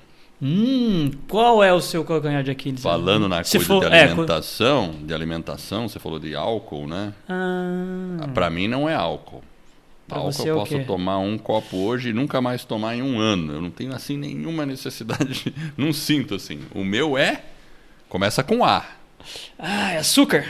Hum, 0.44 1.10
qual 1.28 1.62
é 1.62 1.72
o 1.72 1.80
seu 1.80 2.04
calcanhar 2.04 2.42
de 2.42 2.50
Aquiles? 2.50 2.82
Falando 2.82 3.28
na 3.28 3.44
Se 3.44 3.58
coisa 3.58 3.66
for- 3.66 3.88
de 3.88 3.94
é, 3.94 4.02
alimentação, 4.04 4.94
de 5.04 5.14
alimentação, 5.14 5.88
você 5.88 6.00
falou 6.00 6.18
de 6.18 6.34
álcool, 6.34 6.86
né? 6.88 7.12
Ah, 7.28 8.26
Pra 8.34 8.50
mim 8.50 8.66
não 8.66 8.88
é 8.88 8.94
álcool. 8.94 9.42
Pra 10.08 10.18
álcool 10.18 10.42
é 10.44 10.50
eu 10.50 10.56
o 10.56 10.58
posso 10.58 10.84
tomar 10.84 11.18
um 11.18 11.38
copo 11.38 11.76
hoje 11.76 12.08
e 12.10 12.12
nunca 12.12 12.40
mais 12.40 12.64
tomar 12.64 12.96
em 12.96 13.02
um 13.02 13.20
ano. 13.20 13.52
Eu 13.52 13.60
não 13.62 13.70
tenho 13.70 13.94
assim 13.94 14.16
nenhuma 14.16 14.66
necessidade, 14.66 15.54
não 15.78 15.92
sinto 15.92 16.34
assim. 16.34 16.58
O 16.74 16.82
meu 16.82 17.16
é 17.16 17.42
começa 18.08 18.42
com 18.42 18.64
A. 18.64 18.84
ah, 19.58 19.92
é 19.92 19.98
açúcar. 19.98 20.44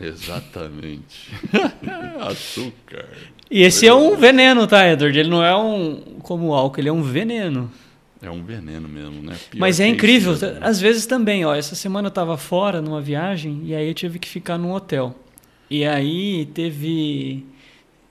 Exatamente. 0.00 1.30
Açúcar. 2.20 3.06
E 3.50 3.62
esse 3.62 3.86
é 3.86 3.94
um 3.94 4.16
veneno, 4.16 4.66
tá, 4.66 4.88
Edward? 4.88 5.16
Ele 5.18 5.28
não 5.28 5.44
é 5.44 5.54
um 5.54 5.96
como 6.22 6.48
o 6.48 6.54
álcool, 6.54 6.80
ele 6.80 6.88
é 6.88 6.92
um 6.92 7.02
veneno. 7.02 7.70
É 8.22 8.30
um 8.30 8.42
veneno 8.44 8.88
mesmo, 8.88 9.20
né? 9.22 9.36
Pior 9.50 9.60
Mas 9.60 9.80
é 9.80 9.86
isso 9.86 9.94
incrível. 9.94 10.32
mesmo. 10.32 10.58
Às 10.60 10.80
vezes 10.80 11.06
também, 11.06 11.44
ó. 11.44 11.54
Essa 11.54 11.74
semana 11.74 12.06
eu 12.06 12.10
tava 12.12 12.36
fora 12.36 12.80
numa 12.80 13.00
viagem 13.00 13.62
e 13.64 13.74
aí 13.74 13.88
eu 13.88 13.94
tive 13.94 14.18
que 14.18 14.28
ficar 14.28 14.56
num 14.56 14.72
hotel. 14.72 15.14
E 15.68 15.84
aí 15.84 16.46
teve 16.54 17.44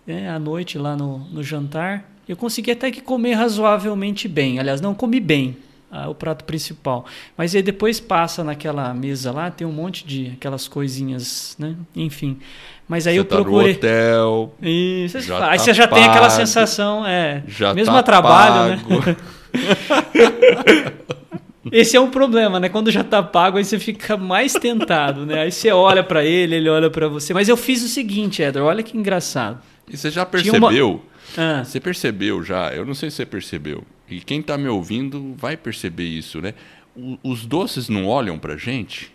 né, 0.05 0.29
a 0.29 0.37
noite 0.37 0.77
lá 0.77 0.95
no, 0.97 1.19
no 1.19 1.41
jantar. 1.41 2.09
Eu 2.27 2.35
consegui 2.35 2.71
até 2.71 2.91
que 2.91 3.01
comer 3.01 3.33
razoavelmente 3.33 4.27
bem. 4.27 4.59
Aliás, 4.59 4.81
não 4.81 4.93
comi 4.93 5.19
bem 5.19 5.57
ah, 5.91 6.09
o 6.09 6.15
prato 6.15 6.45
principal. 6.45 7.05
Mas 7.37 7.53
aí 7.53 7.61
depois 7.61 7.99
passa 7.99 8.43
naquela 8.43 8.93
mesa 8.93 9.31
lá, 9.31 9.51
tem 9.51 9.67
um 9.67 9.71
monte 9.71 10.05
de 10.05 10.31
aquelas 10.37 10.67
coisinhas, 10.67 11.55
né? 11.59 11.75
Enfim. 11.95 12.39
Mas 12.87 13.07
aí 13.07 13.15
Você 13.15 13.19
eu 13.19 13.25
tá 13.25 13.37
no 13.37 13.43
procurei. 13.43 13.73
hotel, 13.75 14.53
Isso, 14.61 15.19
Já 15.21 15.49
aí 15.49 15.57
tá 15.57 15.63
você 15.63 15.73
já 15.73 15.87
tem 15.87 16.03
aquela 16.03 16.27
pago, 16.27 16.35
sensação, 16.35 17.05
é, 17.05 17.43
já 17.47 17.73
mesmo 17.73 17.93
tá 17.93 17.99
a 17.99 18.03
trabalho, 18.03 18.75
né? 18.75 19.15
Esse 21.71 21.95
é 21.95 21.99
um 21.99 22.09
problema, 22.09 22.59
né? 22.59 22.69
Quando 22.69 22.89
já 22.89 23.03
tá 23.03 23.21
pago, 23.21 23.57
aí 23.57 23.63
você 23.63 23.77
fica 23.77 24.17
mais 24.17 24.53
tentado, 24.53 25.25
né? 25.25 25.41
Aí 25.43 25.51
você 25.51 25.71
olha 25.71 26.03
pra 26.03 26.25
ele, 26.25 26.55
ele 26.55 26.69
olha 26.69 26.89
pra 26.89 27.07
você. 27.07 27.33
Mas 27.33 27.47
eu 27.47 27.55
fiz 27.55 27.83
o 27.83 27.87
seguinte, 27.87 28.41
Edward, 28.41 28.67
olha 28.67 28.83
que 28.83 28.97
engraçado. 28.97 29.61
E 29.89 29.95
você 29.95 30.09
já 30.09 30.25
Tinha 30.25 30.53
uma- 30.53 30.67
percebeu? 30.69 31.05
Ah, 31.37 31.63
Você 31.63 31.79
percebeu 31.79 32.43
já? 32.43 32.73
Eu 32.73 32.85
não 32.85 32.93
sei 32.93 33.09
se 33.09 33.17
você 33.17 33.25
percebeu. 33.25 33.83
E 34.09 34.19
quem 34.19 34.41
tá 34.41 34.57
me 34.57 34.67
ouvindo 34.67 35.33
vai 35.37 35.55
perceber 35.55 36.03
isso, 36.03 36.41
né? 36.41 36.53
O- 36.95 37.17
os 37.23 37.45
doces 37.45 37.87
não 37.87 38.05
olham 38.07 38.37
pra 38.37 38.57
gente? 38.57 39.11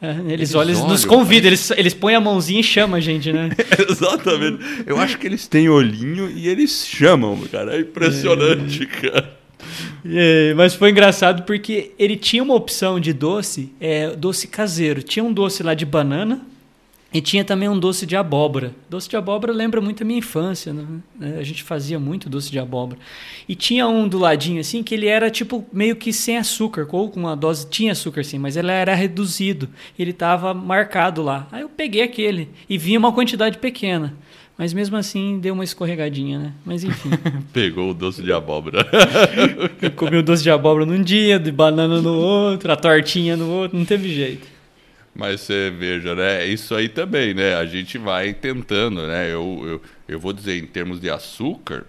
é, 0.00 0.12
eles, 0.12 0.30
Eles 0.30 0.54
olham, 0.54 0.70
eles 0.70 0.84
nos 0.84 1.04
convidam, 1.04 1.48
eles, 1.48 1.70
eles 1.72 1.92
põem 1.92 2.14
a 2.14 2.20
mãozinha 2.20 2.60
e 2.60 2.64
chamam 2.64 2.96
a 2.96 3.00
gente, 3.00 3.32
né? 3.32 3.50
Exatamente. 3.90 4.64
Eu 4.86 4.96
acho 4.98 5.18
que 5.18 5.26
eles 5.26 5.46
têm 5.48 5.68
olhinho 5.68 6.30
e 6.30 6.48
eles 6.48 6.86
chamam, 6.86 7.36
cara. 7.50 7.76
É 7.76 7.80
impressionante, 7.80 8.86
cara. 8.86 9.36
É, 10.04 10.54
mas 10.54 10.74
foi 10.74 10.90
engraçado 10.90 11.42
porque 11.42 11.92
ele 11.98 12.16
tinha 12.16 12.42
uma 12.42 12.54
opção 12.54 12.98
de 13.00 13.12
doce, 13.12 13.72
é, 13.80 14.14
doce 14.14 14.48
caseiro. 14.48 15.02
Tinha 15.02 15.24
um 15.24 15.32
doce 15.32 15.62
lá 15.62 15.74
de 15.74 15.84
banana 15.84 16.40
e 17.12 17.22
tinha 17.22 17.42
também 17.42 17.68
um 17.68 17.78
doce 17.78 18.04
de 18.04 18.14
abóbora. 18.16 18.74
Doce 18.88 19.08
de 19.08 19.16
abóbora 19.16 19.52
lembra 19.52 19.80
muito 19.80 20.02
a 20.02 20.06
minha 20.06 20.18
infância, 20.18 20.72
né? 20.72 20.84
É, 21.20 21.38
A 21.38 21.42
gente 21.42 21.62
fazia 21.62 21.98
muito 21.98 22.28
doce 22.28 22.50
de 22.50 22.58
abóbora. 22.58 23.00
E 23.48 23.54
tinha 23.54 23.88
um 23.88 24.06
do 24.06 24.18
ladinho 24.18 24.60
assim 24.60 24.82
que 24.82 24.94
ele 24.94 25.06
era 25.06 25.30
tipo 25.30 25.64
meio 25.72 25.96
que 25.96 26.12
sem 26.12 26.36
açúcar, 26.36 26.86
ou 26.92 27.08
com 27.08 27.20
uma 27.20 27.34
dose 27.34 27.66
tinha 27.68 27.92
açúcar 27.92 28.24
sim, 28.24 28.38
mas 28.38 28.56
ele 28.56 28.70
era 28.70 28.94
reduzido. 28.94 29.70
Ele 29.98 30.10
estava 30.10 30.52
marcado 30.52 31.22
lá. 31.22 31.48
Aí 31.50 31.62
eu 31.62 31.68
peguei 31.68 32.02
aquele 32.02 32.50
e 32.68 32.76
vinha 32.76 32.98
uma 32.98 33.12
quantidade 33.12 33.56
pequena. 33.58 34.14
Mas 34.58 34.74
mesmo 34.74 34.96
assim 34.96 35.38
deu 35.38 35.54
uma 35.54 35.62
escorregadinha, 35.62 36.36
né? 36.40 36.52
Mas 36.66 36.82
enfim. 36.82 37.10
Pegou 37.54 37.92
o 37.92 37.94
doce 37.94 38.20
de 38.20 38.32
abóbora. 38.32 38.84
Eu 39.80 39.92
comi 39.92 40.16
o 40.16 40.22
doce 40.22 40.42
de 40.42 40.50
abóbora 40.50 40.84
num 40.84 41.00
dia, 41.00 41.38
de 41.38 41.52
banana 41.52 42.02
no 42.02 42.12
outro, 42.12 42.72
a 42.72 42.74
tortinha 42.74 43.36
no 43.36 43.48
outro, 43.48 43.78
não 43.78 43.84
teve 43.84 44.12
jeito. 44.12 44.48
Mas 45.14 45.42
você 45.42 45.70
veja, 45.70 46.12
né? 46.14 46.44
Isso 46.44 46.74
aí 46.74 46.88
também, 46.88 47.34
né? 47.34 47.54
A 47.54 47.66
gente 47.66 47.98
vai 47.98 48.34
tentando, 48.34 49.06
né? 49.06 49.32
Eu, 49.32 49.62
eu, 49.64 49.82
eu 50.08 50.18
vou 50.18 50.32
dizer, 50.32 50.58
em 50.60 50.66
termos 50.66 51.00
de 51.00 51.08
açúcar, 51.08 51.84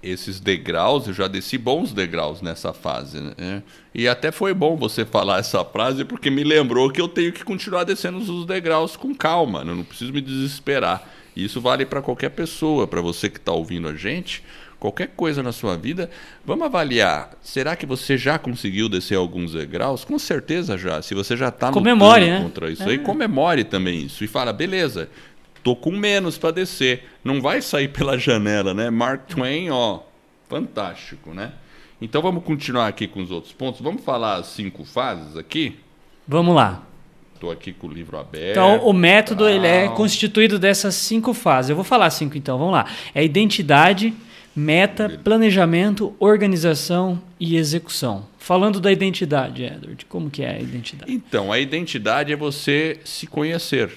esses 0.00 0.38
degraus, 0.38 1.08
eu 1.08 1.12
já 1.12 1.26
desci 1.26 1.58
bons 1.58 1.92
degraus 1.92 2.40
nessa 2.40 2.72
fase, 2.72 3.20
né? 3.20 3.62
E 3.92 4.06
até 4.06 4.30
foi 4.30 4.54
bom 4.54 4.76
você 4.76 5.04
falar 5.04 5.40
essa 5.40 5.64
frase, 5.64 6.04
porque 6.04 6.30
me 6.30 6.44
lembrou 6.44 6.90
que 6.90 7.00
eu 7.00 7.08
tenho 7.08 7.32
que 7.32 7.44
continuar 7.44 7.82
descendo 7.82 8.18
os 8.18 8.46
degraus 8.46 8.96
com 8.96 9.12
calma, 9.14 9.64
né? 9.64 9.74
não 9.74 9.84
preciso 9.84 10.12
me 10.12 10.20
desesperar. 10.20 11.19
E 11.36 11.44
isso 11.44 11.60
vale 11.60 11.86
para 11.86 12.02
qualquer 12.02 12.30
pessoa, 12.30 12.86
para 12.86 13.00
você 13.00 13.28
que 13.30 13.38
está 13.38 13.52
ouvindo 13.52 13.88
a 13.88 13.94
gente, 13.94 14.42
qualquer 14.78 15.08
coisa 15.08 15.42
na 15.42 15.52
sua 15.52 15.76
vida, 15.76 16.10
vamos 16.44 16.64
avaliar. 16.66 17.30
Será 17.42 17.76
que 17.76 17.86
você 17.86 18.16
já 18.18 18.38
conseguiu 18.38 18.88
descer 18.88 19.16
alguns 19.16 19.52
degraus? 19.52 20.04
Com 20.04 20.18
certeza 20.18 20.76
já. 20.78 21.00
Se 21.02 21.14
você 21.14 21.36
já 21.36 21.48
está 21.48 21.70
Comemore, 21.70 22.26
né? 22.26 22.40
contra 22.42 22.70
isso 22.70 22.82
É. 22.82 22.86
aí, 22.92 22.98
comemore 22.98 23.62
também 23.64 24.02
isso. 24.06 24.24
E 24.24 24.26
fala, 24.26 24.52
beleza, 24.52 25.08
tô 25.62 25.76
com 25.76 25.92
menos 25.92 26.36
para 26.38 26.50
descer. 26.52 27.04
Não 27.22 27.40
vai 27.40 27.60
sair 27.62 27.88
pela 27.88 28.18
janela, 28.18 28.72
né? 28.74 28.90
Mark 28.90 29.26
Twain, 29.28 29.70
ó, 29.70 30.00
fantástico, 30.48 31.32
né? 31.32 31.52
Então 32.02 32.22
vamos 32.22 32.42
continuar 32.44 32.88
aqui 32.88 33.06
com 33.06 33.22
os 33.22 33.30
outros 33.30 33.52
pontos. 33.52 33.80
Vamos 33.82 34.02
falar 34.02 34.36
as 34.36 34.46
cinco 34.46 34.84
fases 34.84 35.36
aqui? 35.36 35.78
Vamos 36.26 36.54
lá. 36.54 36.82
Tô 37.40 37.50
aqui 37.50 37.72
com 37.72 37.86
o 37.86 37.90
livro 37.90 38.18
aberto. 38.18 38.50
Então, 38.50 38.86
o 38.86 38.92
método 38.92 39.48
ele 39.48 39.66
é 39.66 39.88
constituído 39.88 40.58
dessas 40.58 40.94
cinco 40.94 41.32
fases. 41.32 41.70
Eu 41.70 41.74
vou 41.74 41.84
falar 41.84 42.10
cinco 42.10 42.36
então, 42.36 42.58
vamos 42.58 42.74
lá. 42.74 42.84
É 43.14 43.24
identidade, 43.24 44.12
meta, 44.54 45.18
planejamento, 45.24 46.14
organização 46.20 47.18
e 47.40 47.56
execução. 47.56 48.26
Falando 48.38 48.78
da 48.78 48.92
identidade, 48.92 49.64
Edward, 49.64 50.04
como 50.04 50.28
que 50.28 50.42
é 50.42 50.56
a 50.56 50.60
identidade? 50.60 51.10
Então, 51.10 51.50
a 51.50 51.58
identidade 51.58 52.30
é 52.30 52.36
você 52.36 53.00
se 53.04 53.26
conhecer. 53.26 53.90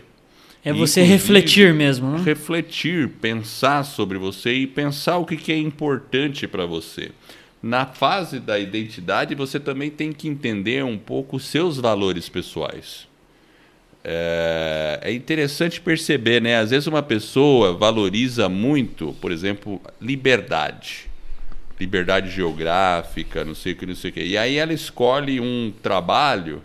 É 0.64 0.72
você 0.72 1.02
Inclusive, 1.02 1.08
refletir 1.08 1.74
mesmo, 1.74 2.12
né? 2.12 2.24
refletir, 2.24 3.10
pensar 3.10 3.84
sobre 3.84 4.18
você 4.18 4.54
e 4.54 4.66
pensar 4.66 5.18
o 5.18 5.26
que, 5.26 5.36
que 5.36 5.52
é 5.52 5.58
importante 5.58 6.48
para 6.48 6.66
você. 6.66 7.12
Na 7.62 7.86
fase 7.86 8.40
da 8.40 8.58
identidade, 8.58 9.36
você 9.36 9.60
também 9.60 9.90
tem 9.90 10.14
que 10.14 10.30
entender 10.30 10.86
um 10.86 10.98
pouco 10.98 11.36
os 11.36 11.46
seus 11.46 11.78
valores 11.78 12.30
pessoais. 12.30 13.12
É, 14.04 15.00
é 15.02 15.14
interessante 15.14 15.80
perceber, 15.80 16.42
né? 16.42 16.58
Às 16.58 16.72
vezes 16.72 16.88
uma 16.88 17.02
pessoa 17.02 17.74
valoriza 17.74 18.50
muito, 18.50 19.16
por 19.22 19.32
exemplo, 19.32 19.82
liberdade. 20.02 21.10
Liberdade 21.80 22.30
geográfica, 22.30 23.46
não 23.46 23.56
sei 23.56 23.74
o 23.74 23.76
que, 23.76 23.86
não 23.86 23.96
sei 23.96 24.12
o 24.12 24.14
que. 24.14 24.24
E 24.24 24.38
aí 24.38 24.58
ela 24.58 24.74
escolhe 24.74 25.40
um 25.40 25.74
trabalho 25.82 26.62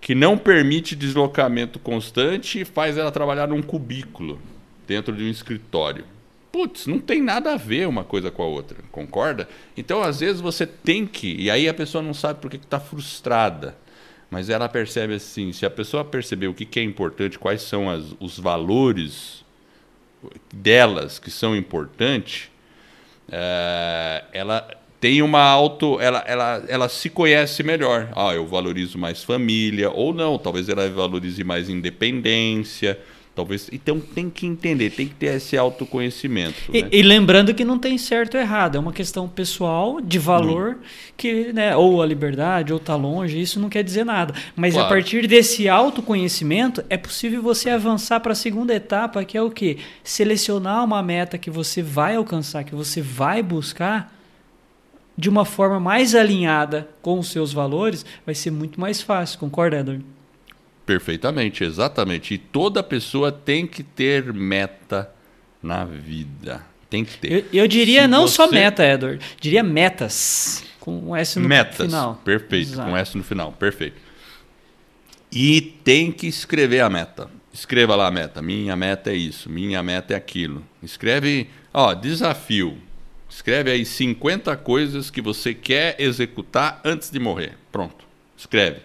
que 0.00 0.14
não 0.14 0.36
permite 0.36 0.96
deslocamento 0.96 1.78
constante 1.78 2.60
e 2.60 2.64
faz 2.64 2.96
ela 2.96 3.12
trabalhar 3.12 3.46
num 3.46 3.62
cubículo 3.62 4.40
dentro 4.86 5.14
de 5.14 5.22
um 5.22 5.28
escritório. 5.28 6.04
Putz, 6.50 6.86
não 6.86 6.98
tem 6.98 7.22
nada 7.22 7.54
a 7.54 7.56
ver 7.56 7.88
uma 7.88 8.04
coisa 8.04 8.30
com 8.30 8.42
a 8.42 8.46
outra, 8.46 8.78
concorda? 8.90 9.48
Então, 9.76 10.02
às 10.02 10.20
vezes 10.20 10.40
você 10.40 10.66
tem 10.66 11.06
que, 11.06 11.34
e 11.34 11.50
aí 11.50 11.68
a 11.68 11.72
pessoa 11.72 12.02
não 12.02 12.12
sabe 12.12 12.40
por 12.40 12.50
que 12.50 12.56
está 12.56 12.78
frustrada, 12.78 13.76
mas 14.32 14.48
ela 14.48 14.66
percebe 14.66 15.12
assim: 15.14 15.52
se 15.52 15.66
a 15.66 15.70
pessoa 15.70 16.02
perceber 16.02 16.46
o 16.48 16.54
que, 16.54 16.64
que 16.64 16.80
é 16.80 16.82
importante, 16.82 17.38
quais 17.38 17.60
são 17.60 17.90
as- 17.90 18.14
os 18.18 18.38
valores 18.38 19.44
delas 20.52 21.18
que 21.18 21.30
são 21.30 21.54
importantes, 21.54 22.50
é, 23.30 24.24
ela 24.32 24.66
tem 24.98 25.20
uma 25.20 25.40
auto. 25.42 26.00
Ela, 26.00 26.24
ela, 26.26 26.64
ela 26.66 26.88
se 26.88 27.10
conhece 27.10 27.62
melhor. 27.62 28.08
Ah, 28.16 28.32
eu 28.34 28.46
valorizo 28.46 28.96
mais 28.96 29.22
família, 29.22 29.90
ou 29.90 30.14
não, 30.14 30.38
talvez 30.38 30.66
ela 30.70 30.88
valorize 30.88 31.44
mais 31.44 31.68
independência, 31.68 32.98
Talvez. 33.34 33.70
Então 33.72 33.98
tem 33.98 34.28
que 34.28 34.46
entender, 34.46 34.90
tem 34.90 35.08
que 35.08 35.14
ter 35.14 35.34
esse 35.36 35.56
autoconhecimento. 35.56 36.54
E, 36.70 36.82
né? 36.82 36.88
e 36.92 37.02
lembrando 37.02 37.54
que 37.54 37.64
não 37.64 37.78
tem 37.78 37.96
certo 37.96 38.34
ou 38.34 38.40
errado, 38.40 38.76
é 38.76 38.78
uma 38.78 38.92
questão 38.92 39.26
pessoal 39.26 40.02
de 40.02 40.18
valor 40.18 40.74
hum. 40.74 40.84
que, 41.16 41.50
né, 41.50 41.74
ou 41.74 42.02
a 42.02 42.06
liberdade, 42.06 42.74
ou 42.74 42.78
tá 42.78 42.94
longe, 42.94 43.40
isso 43.40 43.58
não 43.58 43.70
quer 43.70 43.82
dizer 43.82 44.04
nada. 44.04 44.34
Mas 44.54 44.74
claro. 44.74 44.86
a 44.86 44.90
partir 44.90 45.26
desse 45.26 45.66
autoconhecimento 45.66 46.84
é 46.90 46.98
possível 46.98 47.40
você 47.40 47.70
avançar 47.70 48.20
para 48.20 48.32
a 48.32 48.36
segunda 48.36 48.74
etapa, 48.74 49.24
que 49.24 49.38
é 49.38 49.42
o 49.42 49.50
quê? 49.50 49.78
Selecionar 50.04 50.84
uma 50.84 51.02
meta 51.02 51.38
que 51.38 51.50
você 51.50 51.80
vai 51.80 52.16
alcançar, 52.16 52.64
que 52.64 52.74
você 52.74 53.00
vai 53.00 53.42
buscar 53.42 54.12
de 55.16 55.30
uma 55.30 55.46
forma 55.46 55.80
mais 55.80 56.14
alinhada 56.14 56.88
com 57.00 57.18
os 57.18 57.28
seus 57.28 57.50
valores, 57.50 58.04
vai 58.26 58.34
ser 58.34 58.50
muito 58.50 58.78
mais 58.78 59.00
fácil, 59.00 59.38
concorda, 59.38 59.78
Edward? 59.78 60.04
Perfeitamente, 60.84 61.64
exatamente. 61.64 62.34
E 62.34 62.38
toda 62.38 62.82
pessoa 62.82 63.30
tem 63.30 63.66
que 63.66 63.82
ter 63.82 64.32
meta 64.32 65.10
na 65.62 65.84
vida. 65.84 66.64
Tem 66.90 67.04
que 67.04 67.16
ter. 67.16 67.32
Eu, 67.32 67.62
eu 67.62 67.68
diria 67.68 68.02
Se 68.02 68.08
não 68.08 68.26
você... 68.26 68.34
só 68.34 68.50
meta, 68.50 68.84
Edward. 68.84 69.24
Diria 69.40 69.62
metas. 69.62 70.64
Com 70.80 71.14
S 71.16 71.38
no 71.38 71.48
metas, 71.48 71.86
final. 71.86 72.20
Perfeito, 72.24 72.72
Exato. 72.72 72.90
com 72.90 72.96
S 72.96 73.16
no 73.16 73.22
final. 73.22 73.52
Perfeito. 73.52 73.96
E 75.30 75.60
tem 75.84 76.10
que 76.10 76.26
escrever 76.26 76.80
a 76.80 76.90
meta. 76.90 77.30
Escreva 77.52 77.94
lá 77.94 78.08
a 78.08 78.10
meta. 78.10 78.42
Minha 78.42 78.74
meta 78.74 79.10
é 79.10 79.14
isso, 79.14 79.48
minha 79.48 79.82
meta 79.82 80.12
é 80.12 80.16
aquilo. 80.16 80.64
Escreve, 80.82 81.48
ó, 81.72 81.94
desafio. 81.94 82.76
Escreve 83.30 83.70
aí 83.70 83.86
50 83.86 84.54
coisas 84.56 85.10
que 85.10 85.22
você 85.22 85.54
quer 85.54 85.96
executar 85.98 86.80
antes 86.84 87.10
de 87.10 87.18
morrer. 87.18 87.56
Pronto. 87.70 88.04
Escreve. 88.36 88.80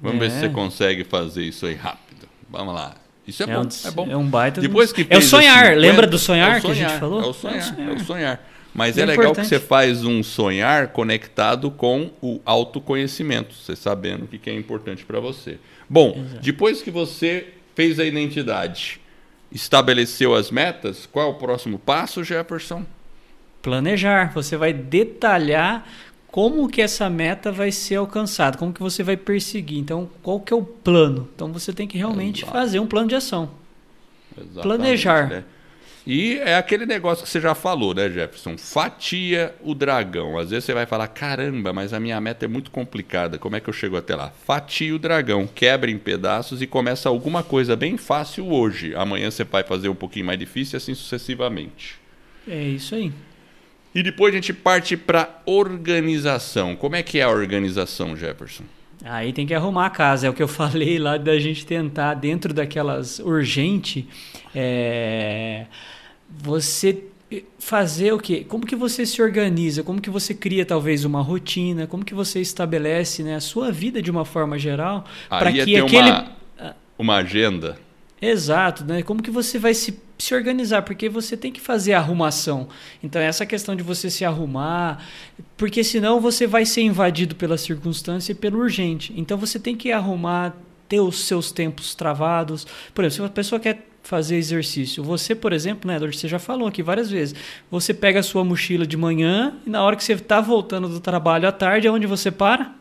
Vamos 0.00 0.16
é. 0.16 0.20
ver 0.20 0.30
se 0.30 0.40
você 0.40 0.46
é. 0.46 0.50
consegue 0.50 1.04
fazer 1.04 1.44
isso 1.44 1.66
aí 1.66 1.74
rápido. 1.74 2.28
Vamos 2.50 2.74
lá. 2.74 2.94
Isso 3.26 3.42
é, 3.42 3.46
é 3.46 3.54
bom, 3.54 3.62
um, 3.62 3.88
é 3.88 3.90
bom. 3.90 4.10
É 4.10 4.16
um 4.16 4.26
baita. 4.26 4.60
Depois 4.60 4.92
que 4.92 5.06
é 5.08 5.18
o 5.18 5.22
sonhar. 5.22 5.66
50, 5.66 5.80
Lembra 5.80 6.06
do 6.06 6.18
sonhar, 6.18 6.56
é 6.56 6.60
sonhar, 6.60 6.76
que 6.76 6.82
a 6.82 6.88
gente 6.88 7.00
falou? 7.00 7.22
É 7.22 7.26
o 7.26 7.32
sonhar. 7.32 7.56
É 7.56 7.60
o 7.60 7.64
sonhar. 7.64 7.88
É 7.88 7.94
o 7.94 8.04
sonhar. 8.04 8.50
Mas 8.74 8.98
é, 8.98 9.02
é 9.02 9.06
legal 9.06 9.26
importante. 9.26 9.48
que 9.48 9.48
você 9.48 9.60
faz 9.60 10.04
um 10.04 10.22
sonhar 10.22 10.88
conectado 10.88 11.70
com 11.70 12.10
o 12.20 12.40
autoconhecimento, 12.44 13.54
você 13.54 13.76
sabendo 13.76 14.24
o 14.24 14.26
que 14.26 14.50
é 14.50 14.54
importante 14.54 15.04
para 15.04 15.20
você. 15.20 15.58
Bom, 15.88 16.16
Exato. 16.16 16.42
depois 16.42 16.82
que 16.82 16.90
você 16.90 17.54
fez 17.74 18.00
a 18.00 18.04
identidade, 18.04 19.00
estabeleceu 19.50 20.34
as 20.34 20.50
metas, 20.50 21.06
qual 21.06 21.28
é 21.28 21.30
o 21.30 21.34
próximo 21.34 21.78
passo, 21.78 22.24
Jefferson? 22.24 22.84
Planejar. 23.62 24.32
Você 24.34 24.56
vai 24.56 24.72
detalhar 24.72 25.88
como 26.34 26.68
que 26.68 26.82
essa 26.82 27.08
meta 27.08 27.52
vai 27.52 27.70
ser 27.70 27.94
alcançada, 27.94 28.58
como 28.58 28.72
que 28.72 28.82
você 28.82 29.04
vai 29.04 29.16
perseguir. 29.16 29.78
Então, 29.78 30.10
qual 30.20 30.40
que 30.40 30.52
é 30.52 30.56
o 30.56 30.64
plano? 30.64 31.28
Então, 31.32 31.52
você 31.52 31.72
tem 31.72 31.86
que 31.86 31.96
realmente 31.96 32.42
Exato. 32.42 32.58
fazer 32.58 32.80
um 32.80 32.88
plano 32.88 33.06
de 33.06 33.14
ação. 33.14 33.52
Exatamente, 34.36 34.62
Planejar. 34.62 35.28
Né? 35.28 35.44
E 36.04 36.38
é 36.38 36.56
aquele 36.56 36.86
negócio 36.86 37.22
que 37.22 37.30
você 37.30 37.40
já 37.40 37.54
falou, 37.54 37.94
né, 37.94 38.10
Jefferson? 38.10 38.58
Fatia 38.58 39.54
o 39.62 39.76
dragão. 39.76 40.36
Às 40.36 40.50
vezes 40.50 40.64
você 40.64 40.74
vai 40.74 40.86
falar, 40.86 41.06
caramba, 41.06 41.72
mas 41.72 41.92
a 41.92 42.00
minha 42.00 42.20
meta 42.20 42.46
é 42.46 42.48
muito 42.48 42.72
complicada. 42.72 43.38
Como 43.38 43.54
é 43.54 43.60
que 43.60 43.70
eu 43.70 43.72
chego 43.72 43.96
até 43.96 44.16
lá? 44.16 44.32
Fatia 44.44 44.92
o 44.92 44.98
dragão, 44.98 45.46
quebra 45.46 45.88
em 45.88 45.98
pedaços 45.98 46.60
e 46.60 46.66
começa 46.66 47.08
alguma 47.08 47.44
coisa 47.44 47.76
bem 47.76 47.96
fácil 47.96 48.52
hoje. 48.52 48.92
Amanhã 48.96 49.30
você 49.30 49.44
vai 49.44 49.62
fazer 49.62 49.88
um 49.88 49.94
pouquinho 49.94 50.26
mais 50.26 50.40
difícil 50.40 50.76
e 50.76 50.78
assim 50.78 50.96
sucessivamente. 50.96 51.94
É 52.48 52.60
isso 52.60 52.96
aí. 52.96 53.12
E 53.94 54.02
depois 54.02 54.32
a 54.32 54.36
gente 54.36 54.52
parte 54.52 54.96
para 54.96 55.40
organização. 55.46 56.74
Como 56.74 56.96
é 56.96 57.02
que 57.02 57.20
é 57.20 57.22
a 57.22 57.28
organização, 57.28 58.16
Jefferson? 58.16 58.64
Aí 59.04 59.32
tem 59.32 59.46
que 59.46 59.54
arrumar 59.54 59.86
a 59.86 59.90
casa. 59.90 60.26
É 60.26 60.30
o 60.30 60.32
que 60.32 60.42
eu 60.42 60.48
falei 60.48 60.98
lá 60.98 61.16
da 61.16 61.38
gente 61.38 61.64
tentar, 61.64 62.14
dentro 62.14 62.52
daquelas 62.52 63.18
urgente, 63.20 64.08
é, 64.54 65.66
você 66.28 67.04
fazer 67.58 68.12
o 68.12 68.18
quê? 68.18 68.44
Como 68.48 68.66
que 68.66 68.76
você 68.76 69.06
se 69.06 69.20
organiza? 69.22 69.82
Como 69.82 70.00
que 70.00 70.10
você 70.10 70.34
cria 70.34 70.64
talvez 70.64 71.04
uma 71.04 71.22
rotina? 71.22 71.86
Como 71.86 72.04
que 72.04 72.14
você 72.14 72.40
estabelece 72.40 73.22
né, 73.22 73.36
a 73.36 73.40
sua 73.40 73.70
vida 73.70 74.02
de 74.02 74.10
uma 74.10 74.24
forma 74.24 74.58
geral 74.58 75.04
para 75.28 75.52
que 75.52 75.76
aquele 75.76 76.10
uma, 76.10 76.76
uma 76.98 77.16
agenda 77.16 77.76
Exato, 78.20 78.84
né? 78.84 79.02
Como 79.02 79.22
que 79.22 79.30
você 79.30 79.58
vai 79.58 79.74
se, 79.74 79.98
se 80.18 80.34
organizar? 80.34 80.82
Porque 80.82 81.08
você 81.08 81.36
tem 81.36 81.52
que 81.52 81.60
fazer 81.60 81.92
a 81.92 81.98
arrumação. 81.98 82.68
Então, 83.02 83.20
essa 83.20 83.44
questão 83.44 83.76
de 83.76 83.82
você 83.82 84.08
se 84.08 84.24
arrumar, 84.24 85.04
porque 85.56 85.84
senão 85.84 86.20
você 86.20 86.46
vai 86.46 86.64
ser 86.64 86.82
invadido 86.82 87.34
pela 87.34 87.58
circunstância 87.58 88.32
e 88.32 88.34
pelo 88.34 88.58
urgente. 88.58 89.12
Então, 89.16 89.36
você 89.36 89.58
tem 89.58 89.76
que 89.76 89.92
arrumar, 89.92 90.54
ter 90.88 91.00
os 91.00 91.24
seus 91.26 91.52
tempos 91.52 91.94
travados. 91.94 92.66
Por 92.94 93.04
exemplo, 93.04 93.14
se 93.14 93.20
uma 93.22 93.28
pessoa 93.28 93.60
quer 93.60 93.86
fazer 94.04 94.36
exercício. 94.36 95.02
Você, 95.02 95.34
por 95.34 95.52
exemplo, 95.52 95.90
né, 95.90 95.98
você 95.98 96.28
já 96.28 96.38
falou 96.38 96.68
aqui 96.68 96.82
várias 96.82 97.10
vezes. 97.10 97.34
Você 97.70 97.92
pega 97.92 98.20
a 98.20 98.22
sua 98.22 98.44
mochila 98.44 98.86
de 98.86 98.96
manhã 98.96 99.54
e 99.66 99.70
na 99.70 99.82
hora 99.82 99.96
que 99.96 100.04
você 100.04 100.12
está 100.12 100.40
voltando 100.40 100.88
do 100.88 101.00
trabalho 101.00 101.48
à 101.48 101.52
tarde, 101.52 101.88
aonde 101.88 102.06
você 102.06 102.30
para? 102.30 102.72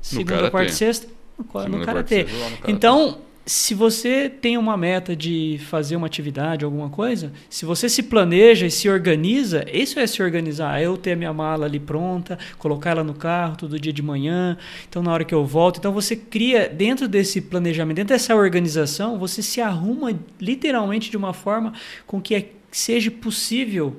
Segunda, 0.00 0.50
quarta 0.50 0.70
e 0.70 0.74
sexta? 0.74 1.08
No, 1.36 1.78
no 1.78 1.84
karatê. 1.84 2.26
Então, 2.66 3.18
se 3.48 3.72
você 3.72 4.28
tem 4.28 4.58
uma 4.58 4.76
meta 4.76 5.16
de 5.16 5.58
fazer 5.70 5.96
uma 5.96 6.06
atividade, 6.06 6.66
alguma 6.66 6.90
coisa, 6.90 7.32
se 7.48 7.64
você 7.64 7.88
se 7.88 8.02
planeja 8.02 8.66
e 8.66 8.70
se 8.70 8.90
organiza, 8.90 9.64
isso 9.72 9.98
é 9.98 10.06
se 10.06 10.22
organizar. 10.22 10.78
É 10.78 10.84
eu 10.84 10.98
ter 10.98 11.12
a 11.12 11.16
minha 11.16 11.32
mala 11.32 11.64
ali 11.64 11.80
pronta, 11.80 12.38
colocar 12.58 12.90
ela 12.90 13.02
no 13.02 13.14
carro 13.14 13.56
todo 13.56 13.80
dia 13.80 13.92
de 13.92 14.02
manhã, 14.02 14.58
então 14.86 15.02
na 15.02 15.10
hora 15.10 15.24
que 15.24 15.34
eu 15.34 15.46
volto. 15.46 15.78
Então 15.78 15.92
você 15.92 16.14
cria, 16.14 16.68
dentro 16.68 17.08
desse 17.08 17.40
planejamento, 17.40 17.96
dentro 17.96 18.14
dessa 18.14 18.36
organização, 18.36 19.18
você 19.18 19.42
se 19.42 19.62
arruma 19.62 20.12
literalmente 20.38 21.10
de 21.10 21.16
uma 21.16 21.32
forma 21.32 21.72
com 22.06 22.20
que 22.20 22.34
é, 22.34 22.50
seja 22.70 23.10
possível 23.10 23.96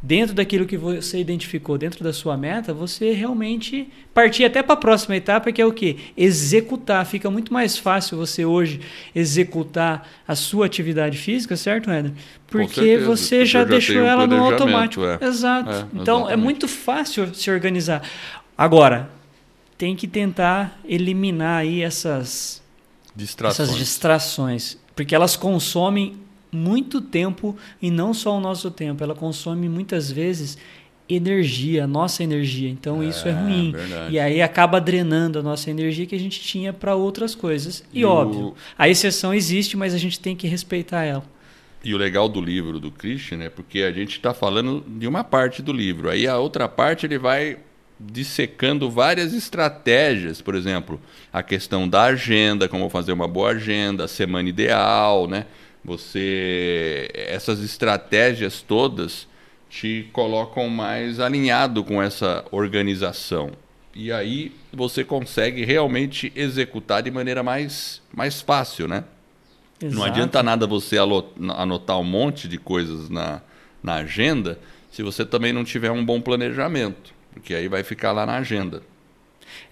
dentro 0.00 0.34
daquilo 0.34 0.64
que 0.64 0.76
você 0.76 1.18
identificou, 1.18 1.76
dentro 1.76 2.04
da 2.04 2.12
sua 2.12 2.36
meta, 2.36 2.72
você 2.72 3.12
realmente 3.12 3.88
partir 4.14 4.44
até 4.44 4.62
para 4.62 4.74
a 4.74 4.76
próxima 4.76 5.16
etapa, 5.16 5.50
que 5.50 5.60
é 5.60 5.66
o 5.66 5.72
que? 5.72 5.96
Executar. 6.16 7.04
Fica 7.04 7.30
muito 7.30 7.52
mais 7.52 7.76
fácil 7.76 8.16
você 8.16 8.44
hoje 8.44 8.80
executar 9.14 10.08
a 10.26 10.34
sua 10.34 10.66
atividade 10.66 11.18
física, 11.18 11.56
certo, 11.56 11.90
Éder? 11.90 12.12
Porque 12.46 12.96
você 12.98 13.44
já, 13.44 13.60
já 13.60 13.64
deixou 13.64 14.02
ela 14.02 14.26
no 14.26 14.42
automático. 14.42 15.04
É. 15.04 15.18
Exato. 15.20 15.70
É, 15.70 15.86
então 16.00 16.30
é 16.30 16.36
muito 16.36 16.68
fácil 16.68 17.34
se 17.34 17.50
organizar. 17.50 18.02
Agora, 18.56 19.10
tem 19.76 19.94
que 19.94 20.06
tentar 20.06 20.78
eliminar 20.84 21.60
aí 21.60 21.82
essas 21.82 22.62
distrações. 23.14 23.68
essas 23.68 23.78
distrações, 23.78 24.78
porque 24.94 25.14
elas 25.14 25.36
consomem 25.36 26.16
muito 26.50 27.00
tempo 27.00 27.56
e 27.80 27.90
não 27.90 28.14
só 28.14 28.36
o 28.36 28.40
nosso 28.40 28.70
tempo, 28.70 29.02
ela 29.02 29.14
consome 29.14 29.68
muitas 29.68 30.10
vezes 30.10 30.58
energia, 31.08 31.86
nossa 31.86 32.22
energia. 32.22 32.68
Então 32.68 33.02
é, 33.02 33.06
isso 33.06 33.26
é 33.26 33.32
ruim. 33.32 33.72
Verdade. 33.72 34.14
E 34.14 34.18
aí 34.18 34.42
acaba 34.42 34.80
drenando 34.80 35.38
a 35.38 35.42
nossa 35.42 35.70
energia 35.70 36.06
que 36.06 36.14
a 36.14 36.18
gente 36.18 36.40
tinha 36.40 36.72
para 36.72 36.94
outras 36.94 37.34
coisas. 37.34 37.84
E, 37.92 38.00
e 38.00 38.04
óbvio, 38.04 38.48
o... 38.48 38.54
a 38.76 38.88
exceção 38.88 39.32
existe, 39.32 39.76
mas 39.76 39.94
a 39.94 39.98
gente 39.98 40.20
tem 40.20 40.36
que 40.36 40.46
respeitar 40.46 41.04
ela. 41.04 41.24
E 41.82 41.94
o 41.94 41.96
legal 41.96 42.28
do 42.28 42.40
livro 42.40 42.80
do 42.80 42.90
Christian 42.90 43.40
é 43.40 43.48
porque 43.48 43.82
a 43.82 43.92
gente 43.92 44.16
está 44.16 44.34
falando 44.34 44.84
de 44.86 45.06
uma 45.06 45.24
parte 45.24 45.62
do 45.62 45.72
livro. 45.72 46.10
Aí 46.10 46.26
a 46.26 46.36
outra 46.36 46.68
parte 46.68 47.06
ele 47.06 47.18
vai 47.18 47.58
dissecando 48.00 48.90
várias 48.90 49.32
estratégias, 49.32 50.40
por 50.40 50.54
exemplo, 50.54 51.00
a 51.32 51.42
questão 51.42 51.88
da 51.88 52.04
agenda, 52.04 52.68
como 52.68 52.88
fazer 52.88 53.12
uma 53.12 53.26
boa 53.26 53.50
agenda, 53.50 54.04
a 54.04 54.08
semana 54.08 54.48
ideal, 54.48 55.26
né? 55.26 55.46
Você 55.88 57.08
essas 57.14 57.60
estratégias 57.62 58.60
todas 58.60 59.26
te 59.70 60.08
colocam 60.12 60.68
mais 60.68 61.18
alinhado 61.18 61.82
com 61.82 62.02
essa 62.02 62.44
organização. 62.50 63.52
E 63.94 64.12
aí 64.12 64.52
você 64.70 65.02
consegue 65.02 65.64
realmente 65.64 66.30
executar 66.36 67.02
de 67.02 67.10
maneira 67.10 67.42
mais, 67.42 68.02
mais 68.14 68.42
fácil, 68.42 68.86
né? 68.86 69.04
Exato. 69.82 69.96
Não 69.96 70.04
adianta 70.04 70.42
nada 70.42 70.66
você 70.66 70.96
anotar 70.98 71.98
um 71.98 72.04
monte 72.04 72.46
de 72.46 72.58
coisas 72.58 73.08
na, 73.08 73.40
na 73.82 73.94
agenda 73.94 74.58
se 74.90 75.02
você 75.02 75.24
também 75.24 75.52
não 75.54 75.64
tiver 75.64 75.90
um 75.90 76.04
bom 76.04 76.20
planejamento, 76.20 77.14
porque 77.32 77.54
aí 77.54 77.66
vai 77.66 77.82
ficar 77.82 78.12
lá 78.12 78.26
na 78.26 78.36
agenda. 78.36 78.82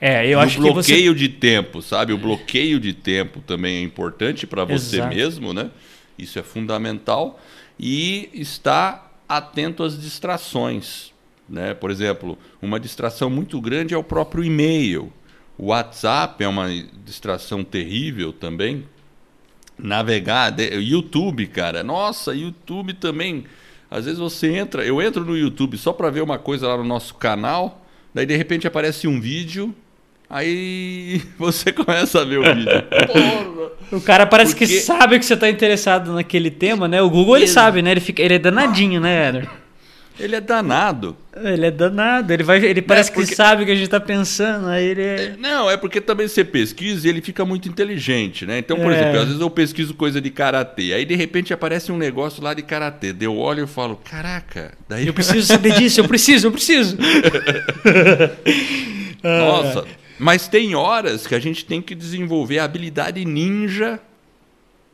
É, 0.00 0.26
eu 0.26 0.38
e 0.38 0.42
acho 0.42 0.59
o 0.61 0.72
bloqueio 0.72 1.12
você... 1.12 1.18
de 1.18 1.29
tempo, 1.29 1.83
sabe? 1.83 2.12
O 2.12 2.18
bloqueio 2.18 2.81
de 2.81 2.94
tempo 2.94 3.40
também 3.40 3.76
é 3.76 3.83
importante 3.83 4.46
para 4.46 4.64
você 4.64 4.96
Exato. 4.96 5.14
mesmo, 5.14 5.52
né? 5.52 5.70
Isso 6.18 6.38
é 6.38 6.42
fundamental. 6.42 7.40
E 7.79 8.31
estar 8.33 9.20
atento 9.29 9.83
às 9.83 10.00
distrações. 10.00 11.12
Né? 11.48 11.74
Por 11.74 11.90
exemplo, 11.90 12.38
uma 12.61 12.81
distração 12.81 13.31
muito 13.31 13.61
grande 13.61 13.94
é 13.94 13.98
o 13.98 14.05
próprio 14.05 14.44
e-mail. 14.44 15.12
O 15.59 15.66
WhatsApp 15.66 16.42
é 16.42 16.48
uma 16.48 16.68
distração 17.05 17.64
terrível 17.64 18.33
também. 18.33 18.87
Navegar, 19.79 20.55
YouTube, 20.59 21.46
cara. 21.46 21.83
Nossa, 21.83 22.35
YouTube 22.35 22.94
também. 22.94 23.44
Às 23.90 24.05
vezes 24.05 24.18
você 24.18 24.55
entra, 24.55 24.85
eu 24.85 25.00
entro 25.00 25.24
no 25.24 25.37
YouTube 25.37 25.79
só 25.79 25.92
para 25.92 26.11
ver 26.11 26.22
uma 26.22 26.38
coisa 26.38 26.66
lá 26.66 26.76
no 26.76 26.85
nosso 26.85 27.14
canal, 27.14 27.87
daí 28.12 28.26
de 28.26 28.37
repente 28.37 28.66
aparece 28.66 29.07
um 29.07 29.20
vídeo 29.20 29.74
Aí 30.28 31.22
você 31.38 31.72
começa 31.72 32.20
a 32.20 32.24
ver 32.24 32.38
o 32.38 32.42
vídeo. 32.42 32.84
O 33.92 34.00
cara 34.00 34.26
parece 34.26 34.52
Porque- 34.54 34.66
que 34.66 34.80
sabe 34.80 35.18
que 35.18 35.24
você 35.24 35.36
tá 35.36 35.48
interessado 35.48 36.12
naquele 36.12 36.50
tema, 36.50 36.88
né? 36.88 37.00
O 37.00 37.08
Google 37.10 37.36
ele 37.36 37.44
Ex- 37.44 37.52
sabe, 37.52 37.82
né? 37.82 37.92
Ele, 37.92 38.00
fica, 38.00 38.20
ele 38.22 38.34
é 38.34 38.38
danadinho, 38.38 39.00
né, 39.00 39.28
Éder? 39.28 39.48
Ele 40.18 40.34
é 40.34 40.40
danado. 40.40 41.14
Ele 41.44 41.66
é 41.66 41.70
danado, 41.70 42.32
ele, 42.32 42.42
vai, 42.42 42.64
ele 42.64 42.80
parece 42.80 43.12
porque- 43.12 43.28
que 43.28 43.36
sabe 43.36 43.62
o 43.62 43.66
que 43.66 43.72
a 43.72 43.74
gente 43.74 43.88
tá 43.90 44.00
pensando, 44.00 44.66
aí 44.68 44.82
ele 44.86 45.02
é... 45.02 45.34
Não, 45.38 45.70
é 45.70 45.76
porque 45.76 46.00
também 46.00 46.26
você 46.26 46.42
pesquisa 46.42 47.06
e 47.06 47.10
ele 47.10 47.20
fica 47.20 47.44
muito 47.44 47.68
inteligente, 47.68 48.46
né? 48.46 48.58
Então, 48.58 48.78
por 48.78 48.90
É. 48.90 48.96
exemplo, 48.98 49.18
às 49.20 49.24
vezes 49.26 49.40
eu 49.42 49.50
pesquiso 49.50 49.92
coisa 49.92 50.18
de 50.18 50.30
karatê, 50.30 50.94
aí 50.94 51.04
de 51.04 51.14
repente 51.14 51.52
aparece 51.52 51.92
um 51.92 51.98
negócio 51.98 52.42
lá 52.42 52.54
de 52.54 52.62
karatê, 52.62 53.12
daí 53.12 53.26
eu 53.26 53.36
olho 53.36 53.64
e 53.64 53.66
falo, 53.66 54.00
caraca, 54.10 54.72
daí 54.88 55.06
Eu 55.06 55.12
preciso 55.12 55.46
saber 55.46 55.74
disso, 55.74 56.00
eu 56.00 56.08
preciso, 56.08 56.46
eu 56.46 56.52
preciso. 56.52 56.96
Nossa, 59.22 59.84
mas 60.18 60.48
tem 60.48 60.74
horas 60.74 61.26
que 61.26 61.35
a 61.35 61.38
gente 61.38 61.64
tem 61.64 61.81
que 61.83 61.94
desenvolver 61.94 62.59
a 62.59 62.64
habilidade 62.64 63.24
ninja, 63.24 64.00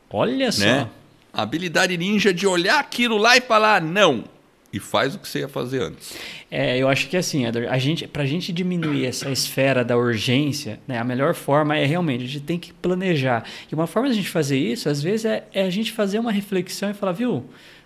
Olha 0.09 0.51
só. 0.51 0.63
né? 0.63 0.89
A 1.33 1.41
habilidade 1.41 1.97
ninja 1.97 2.33
de 2.33 2.45
olhar 2.45 2.79
aquilo 2.79 3.17
lá 3.17 3.35
e 3.35 3.41
falar 3.41 3.81
não. 3.81 4.25
E 4.71 4.79
faz 4.79 5.13
o 5.13 5.19
que 5.19 5.27
você 5.27 5.39
ia 5.39 5.47
fazer 5.47 5.83
antes. 5.83 6.15
É, 6.49 6.77
eu 6.77 6.87
acho 6.87 7.07
que 7.07 7.15
assim, 7.15 7.45
Eder, 7.45 7.71
a 7.71 7.77
gente, 7.77 8.07
pra 8.07 8.25
gente 8.25 8.51
diminuir 8.51 9.05
essa 9.05 9.29
esfera 9.29 9.83
da 9.83 9.95
urgência, 9.95 10.79
né, 10.87 10.97
a 10.97 11.03
melhor 11.03 11.35
forma 11.35 11.77
é 11.77 11.85
realmente, 11.85 12.23
a 12.23 12.27
gente 12.27 12.43
tem 12.43 12.59
que 12.59 12.73
planejar. 12.73 13.43
E 13.71 13.75
uma 13.75 13.85
forma 13.85 14.07
de 14.07 14.13
a 14.13 14.15
gente 14.15 14.29
fazer 14.29 14.57
isso, 14.57 14.89
às 14.89 15.01
vezes, 15.01 15.25
é, 15.25 15.43
é 15.53 15.63
a 15.63 15.69
gente 15.69 15.91
fazer 15.91 16.17
uma 16.17 16.31
reflexão 16.31 16.89
e 16.89 16.93
falar, 16.93 17.11
viu, 17.11 17.43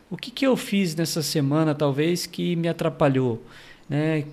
o 0.10 0.16
que, 0.16 0.32
que 0.32 0.46
eu 0.48 0.56
fiz 0.56 0.96
nessa 0.96 1.22
semana, 1.22 1.76
talvez, 1.76 2.26
que 2.26 2.56
me 2.56 2.70
atrapalhou? 2.70 3.44
Né? 3.90 4.24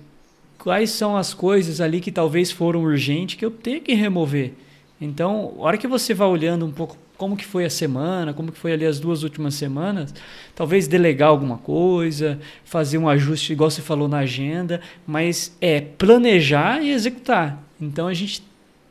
Quais 0.65 0.89
são 0.89 1.15
as 1.15 1.31
coisas 1.31 1.79
ali 1.79 2.01
que 2.01 2.11
talvez 2.11 2.49
foram 2.49 2.81
urgentes 2.81 3.37
que 3.37 3.45
eu 3.45 3.51
tenho 3.51 3.79
que 3.79 3.93
remover? 3.93 4.53
Então, 4.99 5.53
a 5.59 5.61
hora 5.61 5.77
que 5.77 5.87
você 5.87 6.11
vai 6.11 6.27
olhando 6.27 6.65
um 6.65 6.71
pouco 6.71 6.97
como 7.15 7.37
que 7.37 7.45
foi 7.45 7.65
a 7.65 7.69
semana, 7.69 8.33
como 8.33 8.51
que 8.51 8.57
foi 8.57 8.73
ali 8.73 8.83
as 8.83 8.99
duas 8.99 9.21
últimas 9.21 9.53
semanas, 9.53 10.11
talvez 10.55 10.87
delegar 10.87 11.29
alguma 11.29 11.59
coisa, 11.59 12.39
fazer 12.63 12.97
um 12.97 13.07
ajuste, 13.07 13.53
igual 13.53 13.69
você 13.69 13.83
falou 13.83 14.07
na 14.07 14.17
agenda, 14.17 14.81
mas 15.05 15.55
é 15.61 15.79
planejar 15.79 16.81
e 16.81 16.89
executar. 16.89 17.63
Então 17.79 18.07
a 18.07 18.13
gente 18.15 18.41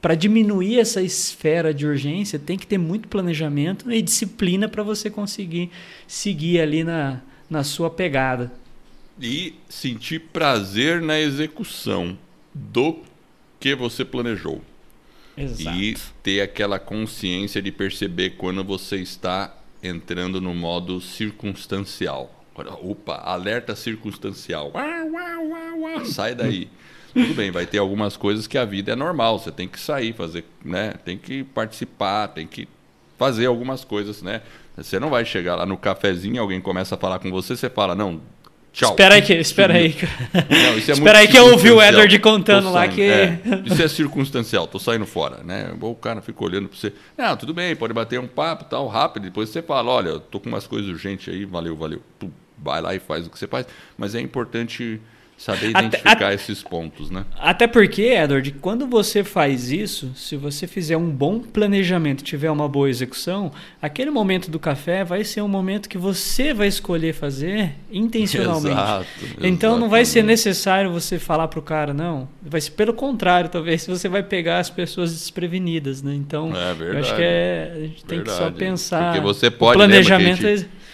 para 0.00 0.14
diminuir 0.14 0.78
essa 0.78 1.02
esfera 1.02 1.74
de 1.74 1.84
urgência, 1.84 2.38
tem 2.38 2.56
que 2.56 2.68
ter 2.68 2.78
muito 2.78 3.08
planejamento 3.08 3.90
e 3.90 4.00
disciplina 4.00 4.68
para 4.68 4.84
você 4.84 5.10
conseguir 5.10 5.72
seguir 6.06 6.60
ali 6.60 6.84
na, 6.84 7.20
na 7.50 7.64
sua 7.64 7.90
pegada. 7.90 8.52
E 9.20 9.54
sentir 9.68 10.20
prazer 10.20 11.00
na 11.00 11.18
execução 11.18 12.18
do 12.52 12.98
que 13.60 13.74
você 13.74 14.04
planejou. 14.04 14.60
Exato. 15.36 15.76
E 15.76 15.96
ter 16.22 16.40
aquela 16.40 16.78
consciência 16.78 17.60
de 17.60 17.72
perceber 17.72 18.30
quando 18.30 18.62
você 18.62 18.96
está 18.96 19.56
entrando 19.82 20.40
no 20.40 20.54
modo 20.54 21.00
circunstancial. 21.00 22.44
Opa, 22.82 23.16
alerta 23.16 23.74
circunstancial. 23.74 24.70
Uau, 24.74 25.10
uau, 25.10 25.48
uau, 25.48 25.80
uau. 25.80 26.04
Sai 26.04 26.34
daí. 26.34 26.68
Tudo 27.12 27.34
bem, 27.34 27.50
vai 27.50 27.64
ter 27.64 27.78
algumas 27.78 28.16
coisas 28.16 28.48
que 28.48 28.58
a 28.58 28.64
vida 28.64 28.92
é 28.92 28.96
normal, 28.96 29.38
você 29.38 29.52
tem 29.52 29.68
que 29.68 29.78
sair, 29.78 30.12
fazer, 30.12 30.44
né? 30.64 30.94
Tem 31.04 31.16
que 31.16 31.44
participar, 31.44 32.26
tem 32.28 32.44
que 32.44 32.66
fazer 33.16 33.46
algumas 33.46 33.84
coisas, 33.84 34.20
né? 34.20 34.42
Você 34.76 34.98
não 34.98 35.10
vai 35.10 35.24
chegar 35.24 35.54
lá 35.54 35.64
no 35.64 35.76
cafezinho, 35.76 36.42
alguém 36.42 36.60
começa 36.60 36.96
a 36.96 36.98
falar 36.98 37.20
com 37.20 37.30
você, 37.30 37.56
você 37.56 37.70
fala, 37.70 37.94
não, 37.94 38.20
tchau. 38.74 38.90
Espera 38.90 39.14
aí, 39.14 39.22
que, 39.22 39.32
espera 39.32 39.72
aí. 39.74 39.92
Que- 39.92 40.06
Não, 40.34 40.74
é 40.74 40.76
Espera 40.78 41.18
aí 41.20 41.28
que 41.28 41.38
eu 41.38 41.46
ouvi 41.46 41.70
o. 41.70 41.80
Edward 41.80 42.18
contando 42.18 42.70
lá 42.70 42.86
que- 42.86 43.00
é. 43.00 43.40
isso 43.64 43.82
é 43.82 43.88
circunstancial, 43.88 44.66
tô 44.66 44.78
saindo 44.78 45.06
fora, 45.06 45.42
né? 45.42 45.72
O 45.80 45.94
cara 45.94 46.20
fica 46.20 46.44
olhando 46.44 46.68
pra 46.68 46.76
você. 46.78 46.92
Não, 47.16 47.34
tudo 47.36 47.54
bem, 47.54 47.74
pode 47.74 47.94
bater 47.94 48.20
um 48.20 48.26
papo 48.26 48.64
tal, 48.64 48.86
rápido. 48.88 49.22
Depois 49.22 49.48
você 49.48 49.62
fala, 49.62 49.90
olha, 49.90 50.18
tô 50.18 50.38
com 50.38 50.48
umas 50.50 50.66
coisas 50.66 50.90
urgentes 50.90 51.32
aí, 51.32 51.46
valeu, 51.46 51.74
valeu. 51.76 52.02
Vai 52.58 52.80
lá 52.82 52.94
e 52.94 52.98
faz 52.98 53.26
o 53.26 53.30
que 53.30 53.38
você 53.38 53.46
faz. 53.46 53.66
Mas 53.96 54.14
é 54.14 54.20
importante 54.20 55.00
saber 55.36 55.70
Até- 55.74 55.86
identificar 55.88 56.32
esses 56.32 56.62
pontos, 56.62 57.10
né? 57.10 57.24
Até 57.38 57.66
porque, 57.66 58.02
Edward, 58.02 58.50
quando 58.60 58.86
você 58.86 59.22
faz 59.22 59.70
isso, 59.70 60.12
se 60.14 60.36
você 60.36 60.66
fizer 60.66 60.96
um 60.96 61.10
bom 61.10 61.40
planejamento, 61.40 62.22
tiver 62.24 62.50
uma 62.50 62.68
boa 62.68 62.88
execução, 62.88 63.52
aquele 63.82 64.10
momento 64.10 64.50
do 64.50 64.58
café 64.58 65.04
vai 65.04 65.22
ser 65.24 65.42
um 65.42 65.48
momento 65.48 65.88
que 65.88 65.98
você 65.98 66.54
vai 66.54 66.68
escolher 66.68 67.12
fazer 67.12 67.72
intencionalmente. 67.92 68.68
Exato, 68.80 69.06
então 69.42 69.78
não 69.78 69.88
vai 69.88 70.04
ser 70.04 70.20
exatamente. 70.20 70.30
necessário 70.32 70.90
você 70.92 71.18
falar 71.18 71.48
pro 71.48 71.60
cara, 71.62 71.92
não. 71.92 72.28
Vai 72.40 72.60
ser 72.60 72.70
pelo 72.70 72.94
contrário, 72.94 73.50
talvez 73.50 73.84
você 73.86 74.08
vai 74.08 74.22
pegar 74.22 74.58
as 74.60 74.70
pessoas 74.70 75.12
desprevenidas, 75.12 76.02
né? 76.02 76.14
Então, 76.14 76.52
É 76.54 76.98
acho 77.00 77.14
que 77.14 77.22
é, 77.22 77.72
a 77.74 77.80
gente 77.80 78.04
tem 78.04 78.22
que 78.22 78.30
só 78.30 78.50
pensar. 78.50 79.12
Porque 79.12 79.20
você 79.20 79.48
o 79.48 79.52
pode, 79.52 79.76
que 79.78 79.82
a 79.82 79.86
planejamento 79.86 80.42
gente- 80.42 80.64
é- 80.64 80.84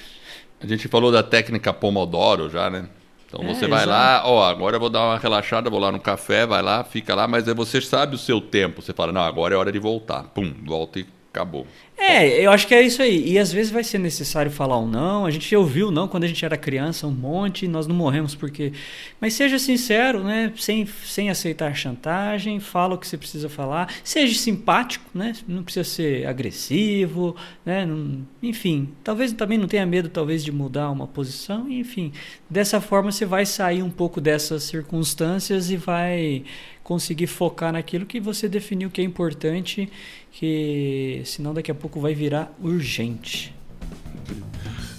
A 0.63 0.67
gente 0.67 0.89
falou 0.89 1.11
da 1.13 1.23
técnica 1.23 1.73
Pomodoro 1.73 2.51
já, 2.51 2.69
né? 2.69 2.87
Então 3.33 3.45
É, 3.45 3.55
você 3.55 3.69
vai 3.69 3.85
exato. 3.85 3.89
lá, 3.89 4.23
ó, 4.27 4.45
agora 4.49 4.77
eu 4.77 4.81
vou 4.81 4.91
dar 4.91 5.05
uma 5.05 5.17
relaxada, 5.19 5.71
vou 5.71 5.79
lá 5.79 5.93
no 5.93 6.01
café, 6.01 6.45
vai 6.47 6.61
lá, 6.63 6.83
fica 6.83 7.15
lá, 7.15 7.29
mas 7.29 7.47
aí 7.49 7.55
você 7.55 7.81
sabe 7.81 8.17
o 8.17 8.19
seu 8.19 8.41
tempo. 8.41 8.83
Você 8.83 8.93
fala, 8.93 9.13
não, 9.13 9.23
agora 9.23 9.55
é 9.55 9.57
hora 9.57 9.71
de 9.73 9.79
voltar. 9.79 10.25
Pum, 10.35 10.53
volta 10.67 10.99
e 10.99 11.07
acabou. 11.33 11.67
É, 11.97 12.45
eu 12.45 12.51
acho 12.51 12.67
que 12.67 12.75
é 12.75 12.81
isso 12.83 13.03
aí. 13.03 13.33
E 13.33 13.39
às 13.39 13.53
vezes 13.53 13.71
vai 13.71 13.85
ser 13.85 13.99
necessário 13.99 14.51
falar 14.51 14.79
um 14.79 14.87
não. 14.87 15.27
A 15.27 15.31
gente 15.31 15.55
ouviu 15.55 15.91
não 15.91 16.09
quando 16.09 16.25
a 16.25 16.27
gente 16.27 16.43
era 16.45 16.57
criança, 16.57 17.07
um 17.07 17.11
monte, 17.13 17.69
nós 17.69 17.87
não 17.87 17.95
morremos 17.95 18.35
porque. 18.35 18.73
Mas 19.21 19.35
seja 19.35 19.59
sincero, 19.59 20.25
né? 20.25 20.51
Sem, 20.57 20.87
sem 20.87 21.29
aceitar 21.29 21.75
chantagem, 21.77 22.59
fala 22.59 22.95
o 22.95 22.99
que 22.99 23.07
você 23.07 23.19
precisa 23.19 23.49
falar. 23.51 23.93
Seja 24.03 24.37
simpático, 24.39 25.05
né? 25.15 25.35
Não 25.47 25.63
precisa 25.63 25.85
ser 25.85 26.27
agressivo, 26.27 27.37
né? 27.67 27.85
Não- 27.85 28.27
enfim, 28.43 28.89
talvez 29.05 29.33
também 29.35 29.59
não 29.59 29.69
tenha 29.69 29.85
medo, 29.85 30.09
talvez, 30.09 30.43
de 30.43 30.51
mudar 30.51 30.91
uma 30.91 31.07
posição. 31.07 31.71
Enfim, 31.71 32.13
dessa 32.49 32.81
forma 32.81 33.13
você 33.13 33.27
vai 33.27 33.45
sair 33.45 33.83
um 33.83 33.91
pouco 33.91 34.21
dessas 34.21 34.63
circunstâncias 34.65 35.71
e 35.71 35.77
vai 35.77 36.45
conseguir 36.91 37.29
focar 37.29 37.73
naquilo 37.73 38.05
que 38.05 38.19
você 38.19 38.49
definiu 38.49 38.91
que 38.91 39.01
é 39.01 39.05
importante, 39.05 39.89
que 40.33 41.23
senão 41.25 41.55
daqui 41.55 41.71
a 41.71 41.75
pouco 41.75 42.01
vai 42.01 42.15
virar 42.15 42.53
urgente. 42.61 43.55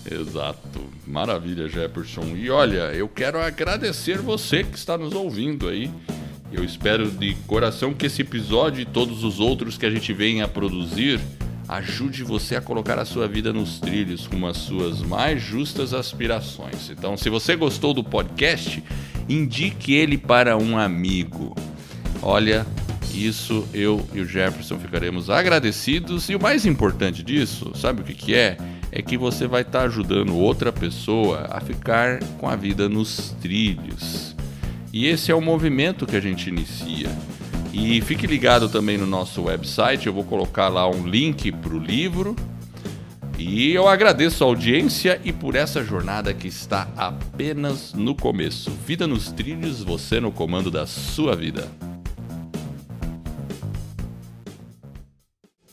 Exato. 0.10 0.86
Maravilha, 1.06 1.68
Jefferson. 1.68 2.34
E 2.38 2.50
olha, 2.50 2.94
eu 2.94 3.10
quero 3.10 3.42
agradecer 3.42 4.20
você 4.20 4.64
que 4.64 4.78
está 4.78 4.98
nos 4.98 5.12
ouvindo 5.12 5.68
aí. 5.68 5.92
Eu 6.50 6.64
espero 6.64 7.12
de 7.12 7.36
coração 7.46 7.94
que 7.94 8.06
esse 8.06 8.22
episódio 8.22 8.82
e 8.82 8.86
todos 8.86 9.26
os 9.26 9.42
outros 9.42 9.78
que 9.78 9.86
a 9.86 9.92
gente 9.92 10.14
vem 10.14 10.42
a 10.42 10.48
produzir 10.48 11.20
ajude 11.68 12.24
você 12.24 12.56
a 12.56 12.62
colocar 12.62 13.00
a 13.00 13.06
sua 13.06 13.28
vida 13.28 13.52
nos 13.52 13.82
trilhos 13.82 14.28
com 14.28 14.48
as 14.48 14.56
suas 14.60 15.02
mais 15.02 15.42
justas 15.42 15.94
aspirações. 15.94 16.90
Então, 16.90 17.18
se 17.18 17.30
você 17.30 17.54
gostou 17.58 17.94
do 17.94 18.02
podcast, 18.02 18.82
indique 19.28 19.94
ele 19.94 20.18
para 20.18 20.56
um 20.56 20.78
amigo. 20.78 21.54
Olha, 22.22 22.66
isso 23.14 23.68
eu 23.74 24.06
e 24.14 24.22
o 24.22 24.26
Jefferson 24.26 24.78
ficaremos 24.78 25.30
agradecidos. 25.30 26.30
E 26.30 26.36
o 26.36 26.42
mais 26.42 26.66
importante 26.66 27.24
disso, 27.24 27.72
sabe 27.76 28.02
o 28.02 28.04
que, 28.04 28.14
que 28.14 28.36
é? 28.36 28.58
É 28.92 29.02
que 29.02 29.18
você 29.18 29.48
vai 29.48 29.62
estar 29.62 29.84
ajudando 29.84 30.36
outra 30.36 30.72
pessoa 30.72 31.48
a 31.50 31.60
ficar 31.60 32.20
com 32.40 32.48
a 32.48 32.56
vida 32.56 32.88
nos 32.88 33.36
trilhos. 33.42 34.36
E 34.94 35.08
esse 35.08 35.32
é 35.32 35.36
o 35.36 35.42
movimento 35.42 36.06
que 36.06 36.16
a 36.16 36.22
gente 36.22 36.50
inicia. 36.50 37.10
E 37.74 38.02
fique 38.02 38.28
ligado 38.28 38.68
também 38.68 38.98
no 38.98 39.08
nosso 39.08 39.44
website, 39.44 40.06
eu 40.06 40.14
vou 40.14 40.26
colocar 40.26 40.68
lá 40.68 40.90
um 40.90 41.08
link 41.08 41.52
para 41.52 41.74
o 41.74 41.80
livro. 41.80 42.36
E 43.38 43.72
eu 43.72 43.88
agradeço 43.88 44.44
a 44.44 44.48
audiência 44.48 45.20
e 45.24 45.32
por 45.32 45.56
essa 45.56 45.84
jornada 45.84 46.34
que 46.34 46.48
está 46.48 46.88
apenas 46.96 47.94
no 47.94 48.14
começo. 48.14 48.70
Vida 48.86 49.08
nos 49.08 49.32
trilhos, 49.32 49.82
você 49.82 50.20
no 50.20 50.32
comando 50.32 50.70
da 50.70 50.86
sua 50.86 51.36
vida. 51.36 51.68